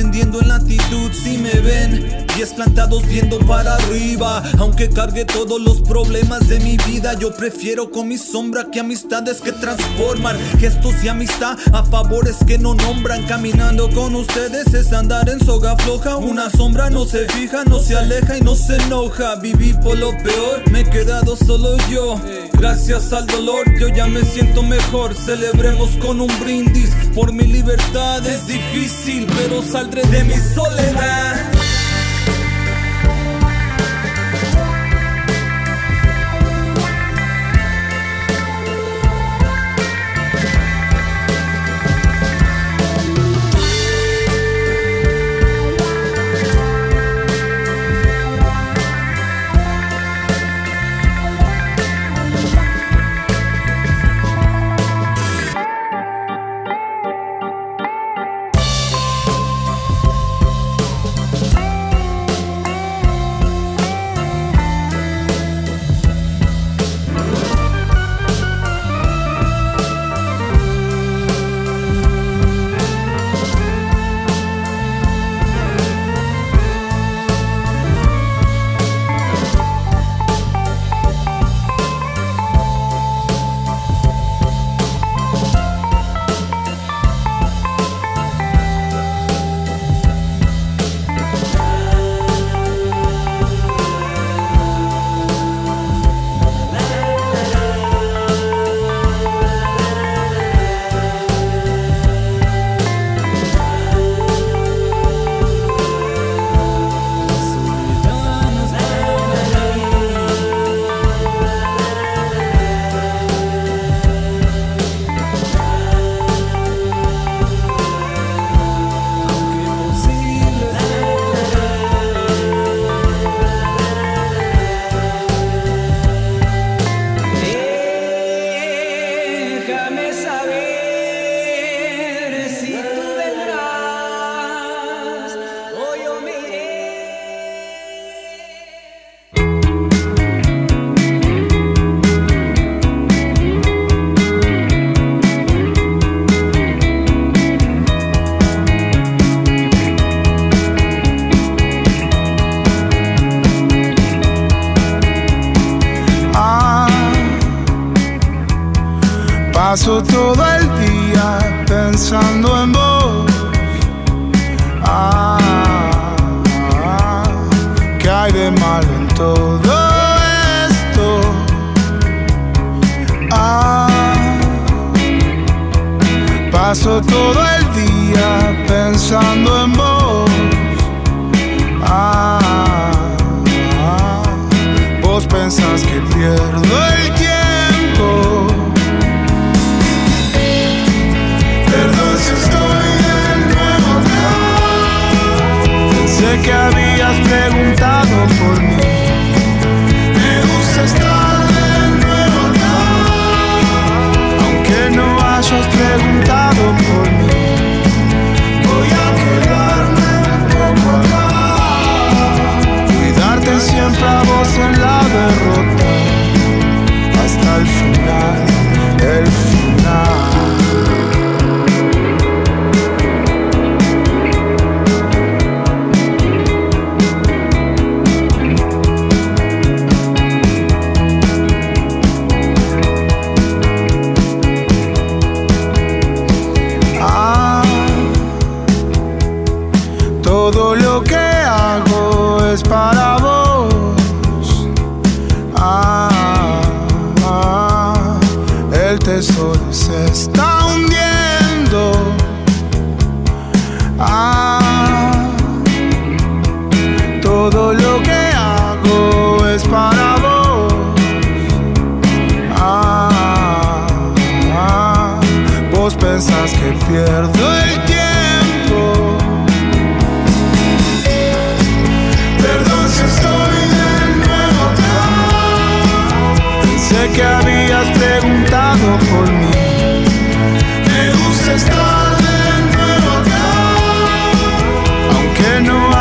Siempre 0.00 0.20
ascendiendo 0.20 0.40
en 0.40 0.48
latitud. 0.48 1.12
Si 1.12 1.38
me 1.38 1.52
ven, 1.60 2.26
pies 2.34 2.52
plantados 2.54 3.06
viendo 3.06 3.38
para 3.40 3.74
arriba. 3.74 4.42
Aunque 4.58 4.88
cargue 4.88 5.24
todos 5.24 5.60
los 5.60 5.80
problemas 5.82 6.48
de 6.48 6.60
mi 6.60 6.76
vida, 6.86 7.14
yo 7.18 7.34
prefiero 7.34 7.90
con 7.90 8.08
mi 8.08 8.18
sombra 8.18 8.70
que 8.70 8.80
amistades 8.80 9.40
que 9.40 9.52
transforman. 9.52 10.36
Gestos 10.58 10.94
y 11.04 11.08
amistad 11.08 11.58
a 11.72 11.84
favores 11.84 12.36
que 12.46 12.58
no 12.58 12.74
nombran. 12.74 13.26
Caminando 13.26 13.90
con 13.90 14.14
ustedes 14.14 14.72
es 14.74 14.92
andar 14.92 15.28
en 15.28 15.44
soga 15.44 15.76
floja. 15.76 16.16
Una 16.16 16.50
sombra 16.50 16.90
no 16.90 17.04
se 17.04 17.26
fija, 17.28 17.64
no 17.64 17.78
se 17.78 17.96
aleja 17.96 18.38
y 18.38 18.40
no 18.40 18.54
se 18.54 18.76
enoja. 18.76 19.36
Viví 19.36 19.74
por 19.74 19.98
lo 19.98 20.10
peor, 20.10 20.70
me 20.70 20.80
he 20.80 20.84
quedado 20.84 21.36
solo 21.36 21.76
yo. 21.90 22.20
Gracias 22.52 23.12
al 23.12 23.26
dolor, 23.26 23.64
yo 23.78 23.88
ya 23.88 24.06
me 24.06 24.22
siento 24.24 24.62
mejor. 24.62 25.14
Celebremos 25.14 25.90
con 25.96 26.20
un 26.20 26.30
brindis 26.40 26.89
por 27.14 27.32
mi 27.32 27.44
libertad. 27.44 28.26
Es 28.26 28.46
difícil, 28.46 29.26
pero 29.36 29.62
saldré 29.62 30.02
de 30.02 30.24
mi 30.24 30.36
soledad. 30.54 31.29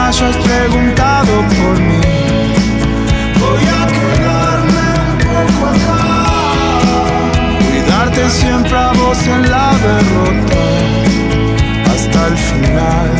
has 0.09 0.35
preguntado 0.37 1.33
por 1.49 1.79
mí. 1.79 2.01
Voy 3.39 3.63
a 3.63 3.85
quedarme 3.85 4.87
un 5.05 5.17
poco 5.29 5.67
acá. 5.67 6.01
Cuidarte 7.59 8.29
siempre 8.31 8.75
a 8.75 8.91
vos 8.93 9.27
en 9.27 9.51
la 9.51 9.71
derrota. 9.87 10.61
Hasta 11.91 12.27
el 12.27 12.37
final, 12.37 13.11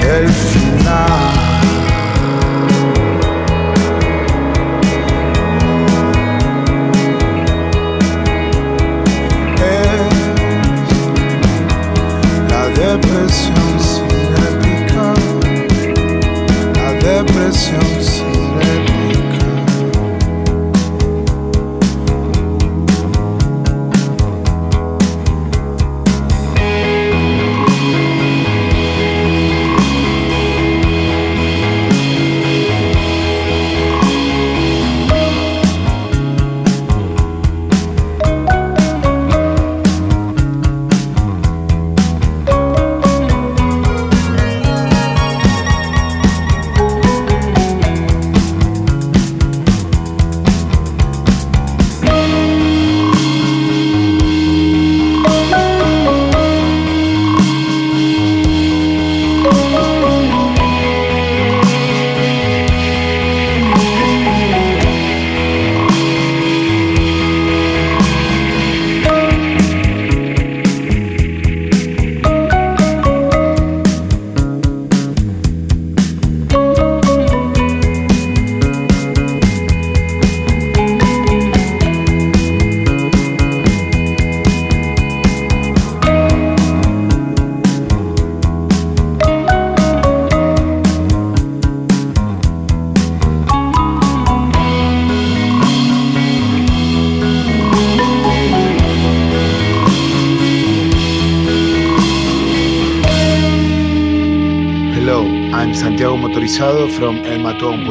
el 0.00 0.28
final. 0.28 1.40
depresión. 12.80 13.59
canción 17.50 17.99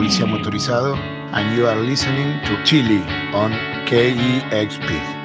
policía 0.09 0.25
motorizado, 0.25 0.95
and 1.33 1.55
you 1.55 1.67
are 1.67 1.79
listening 1.81 2.41
to 2.41 2.63
Chile 2.63 3.03
on 3.31 3.51
KEXP. 3.85 5.18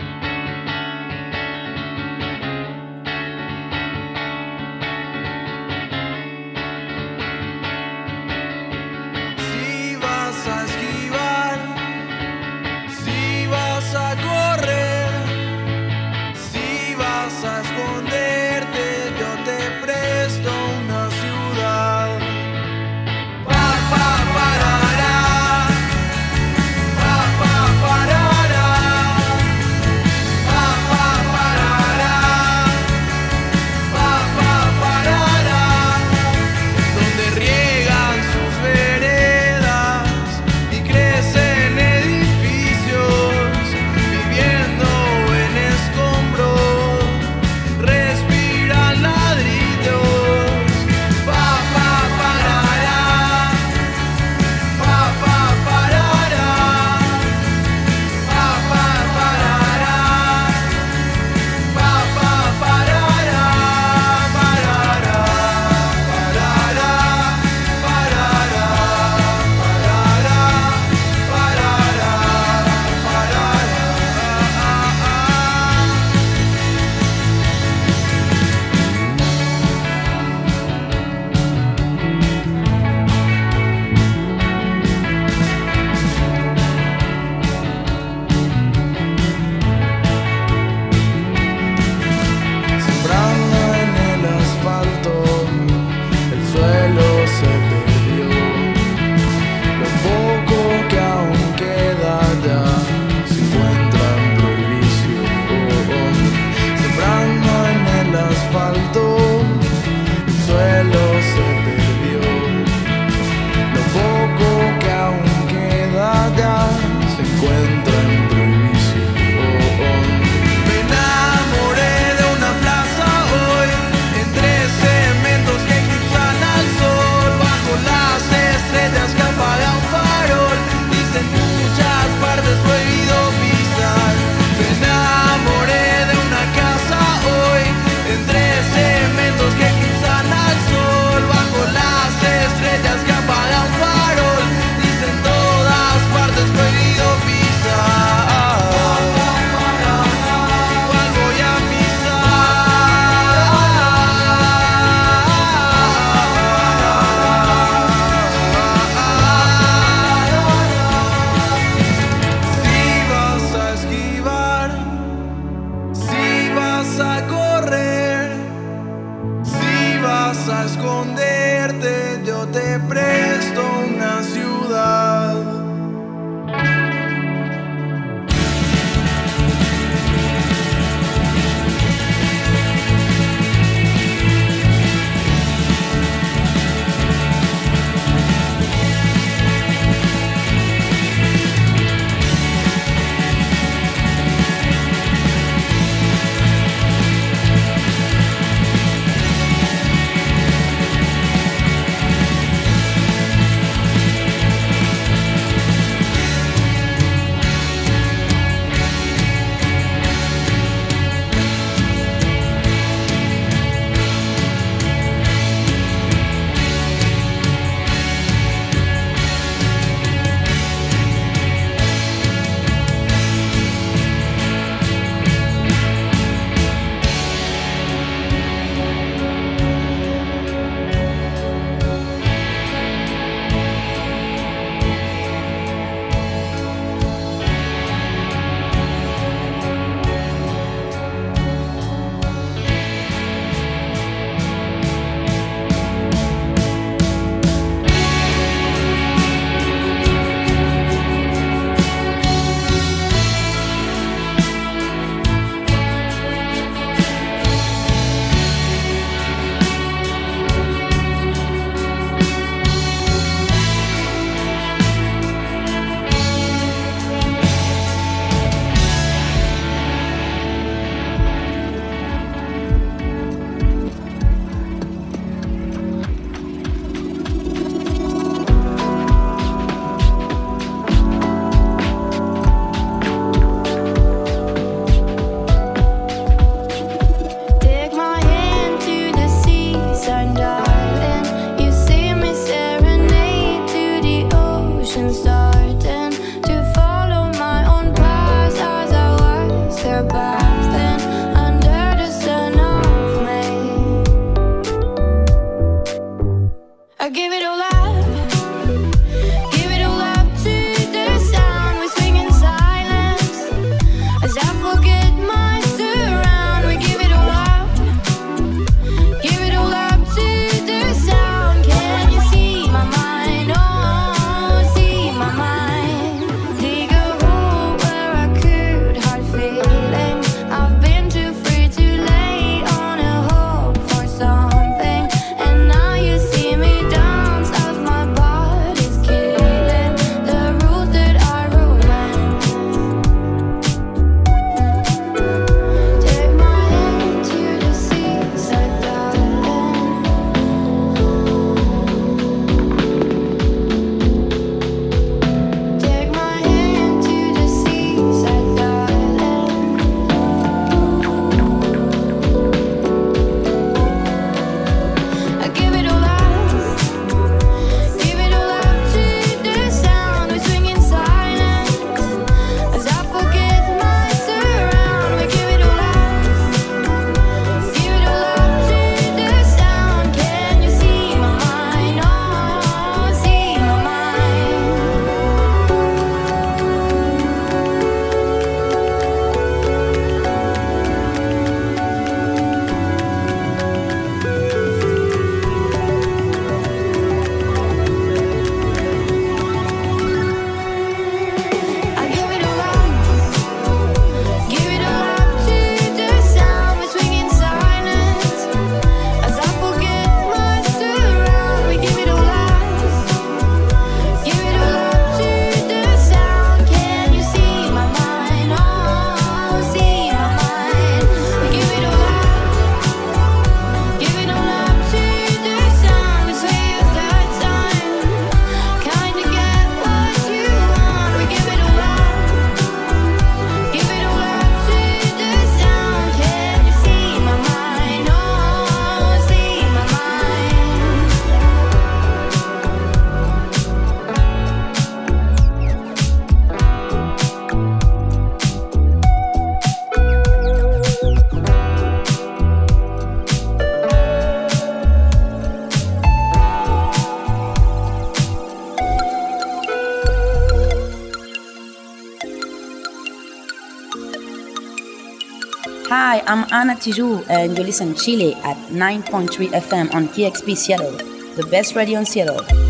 I'm 466.34 466.52
Anna 466.52 466.74
Tiju, 466.74 467.24
and 467.30 467.56
you 467.56 467.62
listen 467.62 467.94
Chile 467.94 468.34
at 468.42 468.56
9.3 468.66 469.50
FM 469.50 469.94
on 469.94 470.08
KXP 470.08 470.56
Seattle, 470.56 470.90
the 471.36 471.46
best 471.48 471.76
radio 471.76 472.00
in 472.00 472.06
Seattle. 472.06 472.63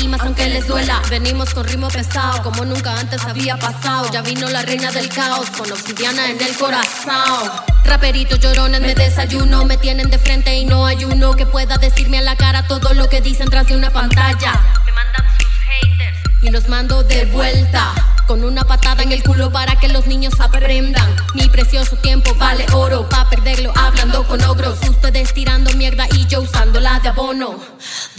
Tarimas 0.00 0.20
aunque 0.22 0.48
les 0.48 0.66
duela. 0.66 1.02
Venimos 1.10 1.52
con 1.52 1.64
ritmo 1.64 1.88
pesado, 1.88 2.42
como 2.42 2.64
nunca 2.64 2.98
antes 2.98 3.22
había 3.26 3.58
pasado. 3.58 4.10
Ya 4.10 4.22
vino 4.22 4.48
la 4.48 4.62
reina 4.62 4.90
del 4.90 5.10
caos, 5.10 5.50
con 5.50 5.70
obsidiana 5.70 6.30
en 6.30 6.40
el 6.40 6.56
corazón. 6.56 7.50
Raperitos 7.84 8.40
llorones, 8.40 8.80
me 8.80 8.94
desayuno, 8.94 9.66
me 9.66 9.76
tienen 9.76 10.08
de 10.08 10.18
frente 10.18 10.56
y 10.56 10.64
no 10.64 10.86
hay 10.86 11.04
uno 11.04 11.34
que 11.34 11.44
pueda 11.44 11.76
decirme 11.76 12.16
a 12.16 12.22
la 12.22 12.34
cara 12.34 12.66
todo 12.66 12.94
lo 12.94 13.10
que 13.10 13.20
dicen 13.20 13.50
tras 13.50 13.66
de 13.66 13.76
una 13.76 13.90
pantalla. 13.90 14.52
Me 14.86 14.92
mandan 14.92 15.26
sus 15.38 15.48
haters 15.68 16.16
y 16.42 16.50
los 16.50 16.66
mando 16.68 17.02
de 17.02 17.26
vuelta. 17.26 17.92
Con 18.26 18.42
una 18.44 18.64
patada 18.64 19.02
en 19.02 19.12
el 19.12 19.22
culo 19.22 19.52
para 19.52 19.76
que 19.76 19.88
los 19.88 20.06
niños 20.06 20.40
aprendan. 20.40 21.14
Mi 21.34 21.46
precioso 21.48 21.96
tiempo 21.96 22.34
vale 22.36 22.64
oro, 22.72 23.06
pa' 23.06 23.28
perderlo 23.28 23.70
hablando 23.76 24.26
con 24.26 24.42
ogros. 24.44 24.78
Ustedes 24.88 25.34
tirando 25.34 25.70
mierda 25.74 26.06
y 26.12 26.26
yo 26.26 26.40
usándola 26.40 27.00
de 27.00 27.10
abono. 27.10 27.58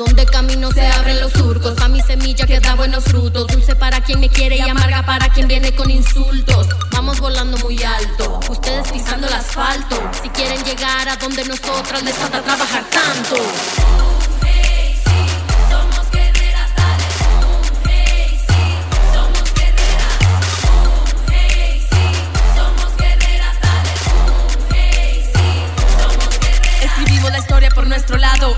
Donde 0.05 0.25
camino 0.25 0.71
se 0.71 0.87
abren 0.87 1.19
los 1.21 1.31
surcos, 1.31 1.77
a 1.79 1.87
mi 1.87 2.01
semilla 2.01 2.47
que 2.47 2.59
da 2.59 2.73
buenos 2.73 3.03
frutos. 3.03 3.45
Dulce 3.45 3.75
para 3.75 4.01
quien 4.01 4.19
me 4.19 4.29
quiere 4.29 4.57
y 4.57 4.61
amarga 4.61 5.05
para 5.05 5.29
quien 5.29 5.47
viene 5.47 5.75
con 5.75 5.91
insultos. 5.91 6.67
Vamos 6.91 7.19
volando 7.19 7.55
muy 7.59 7.77
alto, 7.83 8.39
ustedes 8.49 8.91
pisando 8.91 9.27
el 9.27 9.33
asfalto. 9.33 10.01
Si 10.23 10.27
quieren 10.29 10.63
llegar 10.63 11.07
a 11.07 11.17
donde 11.17 11.45
nosotras 11.45 12.01
les 12.01 12.15
falta 12.15 12.41
trabajar 12.41 12.83
tanto. 12.89 14.20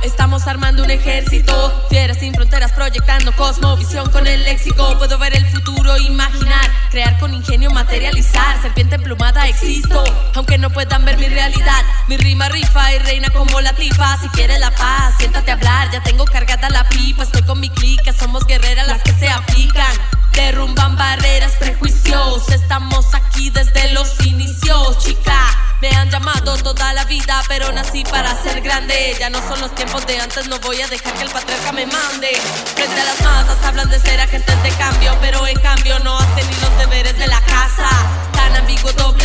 Estamos 0.01 0.47
armando 0.47 0.83
un 0.83 0.89
ejército. 0.89 1.85
Fieras 1.89 2.17
sin 2.17 2.33
fronteras 2.33 2.71
proyectando 2.71 3.31
cosmovisión 3.33 4.09
con 4.09 4.25
el 4.27 4.43
léxico. 4.43 4.97
Puedo 4.97 5.17
ver 5.17 5.35
el 5.35 5.45
futuro, 5.47 5.97
imaginar, 5.97 6.69
crear 6.89 7.19
con 7.19 7.33
ingenio, 7.33 7.69
materializar. 7.71 8.61
Serpiente 8.61 8.95
emplumada 8.95 9.47
existo, 9.47 10.03
aunque 10.33 10.57
no 10.57 10.69
puedan 10.69 11.05
ver 11.05 11.17
mi 11.17 11.27
realidad. 11.27 11.83
Mi 12.07 12.17
rima 12.17 12.49
rifa 12.49 12.93
y 12.93 12.99
reina 12.99 13.29
como 13.29 13.61
la 13.61 13.73
tifa. 13.73 14.17
Si 14.19 14.29
quieres 14.29 14.59
la 14.59 14.71
paz, 14.71 15.15
siéntate 15.17 15.51
a 15.51 15.53
hablar. 15.55 15.91
Ya 15.91 16.01
tengo 16.03 16.25
cargada 16.25 16.69
la 16.69 16.87
pipa, 16.89 17.23
estoy 17.23 17.43
con 17.43 17.59
mi 17.59 17.69
clica. 17.69 18.13
Somos 18.13 18.45
guerreras 18.45 18.87
las 18.87 19.01
que 19.03 19.13
se 19.13 19.29
aplican. 19.29 19.93
Derrumban 20.35 20.95
barreras, 20.95 21.53
prejuicios. 21.53 22.49
Estamos 22.49 23.13
aquí 23.13 23.49
desde 23.49 23.93
los 23.93 24.19
inicios, 24.25 24.97
chica. 24.99 25.39
Me 25.81 25.89
han 25.89 26.09
llamado 26.09 26.55
toda 26.57 26.93
la 26.93 27.03
vida, 27.05 27.41
pero 27.47 27.71
nací 27.71 28.03
para 28.03 28.35
ser 28.41 28.61
grande. 28.61 29.15
Ya 29.19 29.29
no 29.29 29.39
son 29.47 29.59
los 29.61 29.75
tiempos 29.75 30.05
de 30.07 30.19
antes, 30.19 30.47
no 30.47 30.59
voy 30.59 30.81
a 30.81 30.87
dejar 30.87 31.13
que 31.13 31.23
el 31.23 31.29
patriarca 31.29 31.71
me 31.71 31.85
mande. 31.85 32.29
Frente 32.75 33.01
a 33.01 33.03
las 33.03 33.21
masas 33.21 33.57
hablan 33.63 33.89
de 33.89 33.99
ser 33.99 34.19
agentes 34.19 34.63
de 34.63 34.69
cambio, 34.71 35.15
pero 35.21 35.45
en 35.45 35.59
cambio 35.59 35.99
no 35.99 36.17
hacen 36.17 36.49
ni 36.49 36.55
los 36.61 36.77
deberes 36.77 37.17
de 37.17 37.27
la 37.27 37.41
casa. 37.41 37.89
Tan 38.31 38.55
ambiguo, 38.55 38.91
doble 38.93 39.22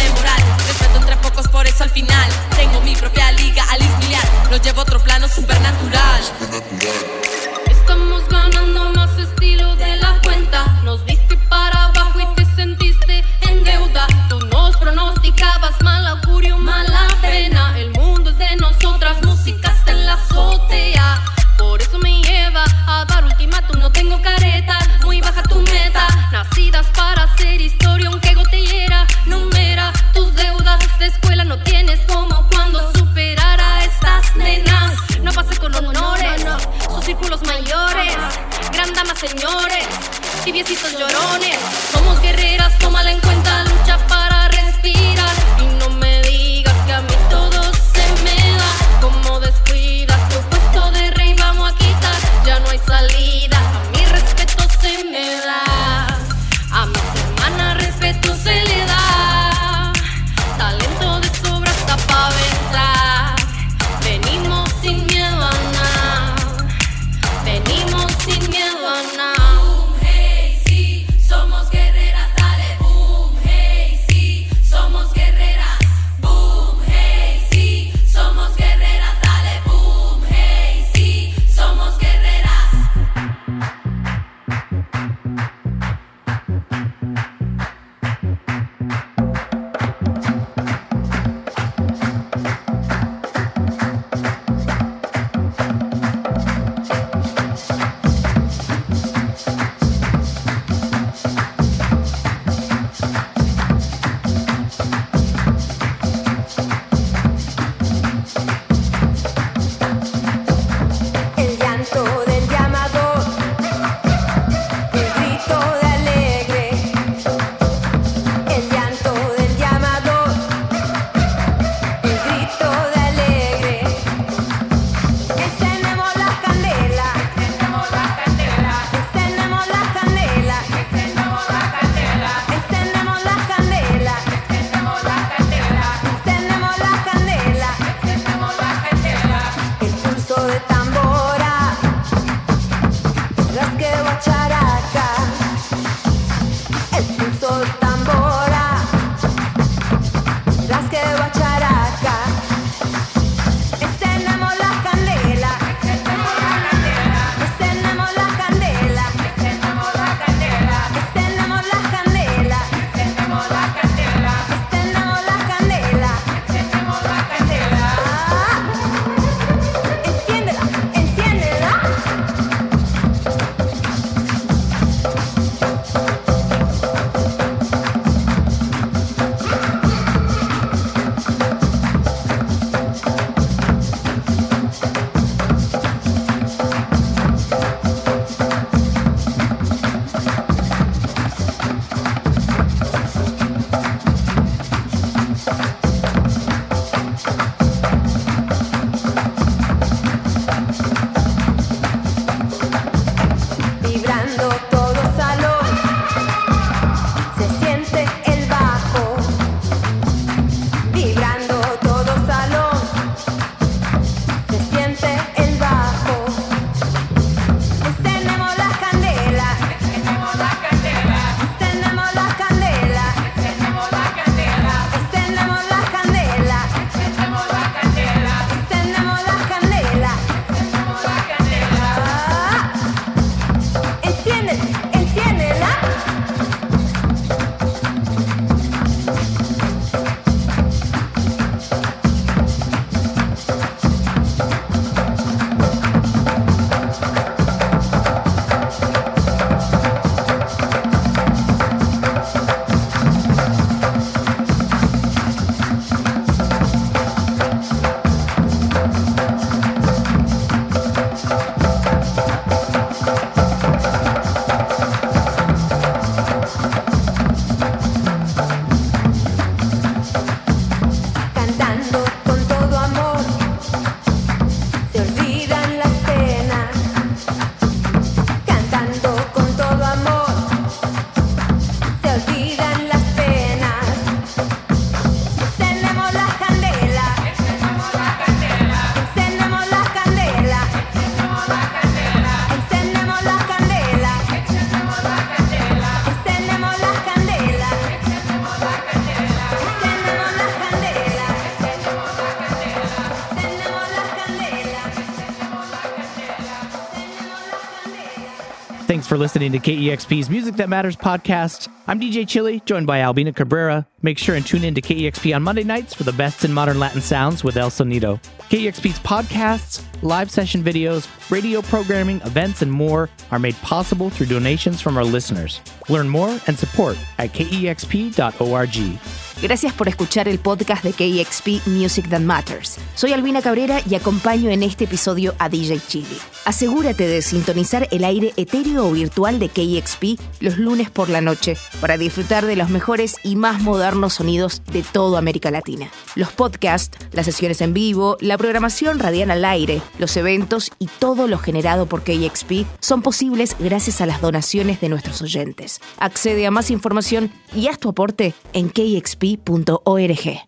for 309.09 309.17
listening 309.17 309.51
to 309.53 309.59
KEXP's 309.59 310.29
Music 310.29 310.57
That 310.57 310.69
Matters 310.69 310.95
podcast. 310.95 311.67
I'm 311.87 311.99
DJ 311.99 312.29
Chili, 312.29 312.61
joined 312.67 312.87
by 312.87 313.01
Albina 313.01 313.33
Cabrera. 313.33 313.87
Make 314.03 314.19
sure 314.19 314.35
and 314.35 314.45
tune 314.45 314.65
in 314.65 314.75
to 314.75 314.83
KEXP 314.83 315.35
on 315.35 315.43
Monday 315.43 315.65
nights 315.65 315.95
for 315.95 316.05
the 316.05 316.13
best 316.13 316.45
in 316.45 316.53
modern 316.53 316.79
Latin 316.79 317.01
sounds 317.01 317.43
with 317.43 317.57
El 317.57 317.71
Sonido. 317.71 318.21
KEXP's 318.51 318.99
podcasts, 318.99 319.83
live 320.03 320.31
session 320.31 320.63
videos, 320.63 321.09
radio 321.31 321.63
programming, 321.63 322.21
events, 322.27 322.61
and 322.61 322.71
more 322.71 323.09
are 323.31 323.39
made 323.39 323.57
possible 323.63 324.11
through 324.11 324.27
donations 324.27 324.83
from 324.83 324.99
our 324.99 325.05
listeners. 325.05 325.63
Learn 325.89 326.11
more 326.11 326.39
and 326.47 326.59
support 326.59 326.99
at 327.19 327.33
kexp.org. 327.33 328.99
Gracias 329.41 329.73
por 329.73 329.89
escuchar 329.89 330.29
el 330.29 330.39
podcast 330.39 330.85
de 330.85 330.93
KXP 330.93 331.67
Music 331.67 332.11
That 332.11 332.21
Matters. 332.21 332.79
Soy 332.95 333.15
Albina 333.15 333.41
Cabrera 333.41 333.81
y 333.89 333.95
acompaño 333.95 334.51
en 334.51 334.63
este 334.65 334.85
episodio 334.85 335.35
a 335.39 335.49
DJ 335.49 335.81
Chili. 335.89 336.19
Asegúrate 336.49 337.07
de 337.07 337.21
sintonizar 337.21 337.89
el 337.91 338.05
aire 338.05 338.33
etéreo 338.39 338.87
o 338.87 338.93
virtual 338.93 339.39
de 339.39 339.51
KXP 339.51 340.19
los 340.41 340.57
lunes 340.57 340.89
por 340.89 341.11
la 341.11 341.21
noche 341.21 341.59
para 341.79 341.99
disfrutar 341.99 342.47
de 342.47 342.57
los 342.57 342.71
mejores 342.71 343.17
y 343.23 343.37
más 343.37 343.61
modernos 343.61 344.15
sonidos 344.15 344.63
de 344.73 344.83
toda 344.83 345.19
América 345.19 345.51
Latina. 345.51 345.91
Los 346.15 346.33
podcasts, 346.33 346.97
las 347.13 347.27
sesiones 347.27 347.61
en 347.61 347.75
vivo, 347.75 348.17
la 348.21 348.39
programación 348.39 348.99
radial 348.99 349.31
al 349.31 349.45
aire, 349.45 349.83
los 349.99 350.17
eventos 350.17 350.71
y 350.79 350.87
todo 350.87 351.29
lo 351.29 351.37
generado 351.37 351.85
por 351.85 352.03
KXP 352.03 352.65
son 352.81 353.03
posibles 353.03 353.55
gracias 353.59 354.01
a 354.01 354.07
las 354.07 354.23
donaciones 354.23 354.81
de 354.81 354.89
nuestros 354.89 355.21
oyentes. 355.21 355.83
Accede 355.99 356.47
a 356.47 356.51
más 356.51 356.71
información 356.71 357.31
y 357.55 357.69
haz 357.69 357.79
tu 357.79 357.91
aporte 357.91 358.33
en 358.55 358.71
KXP.org. 358.71 360.48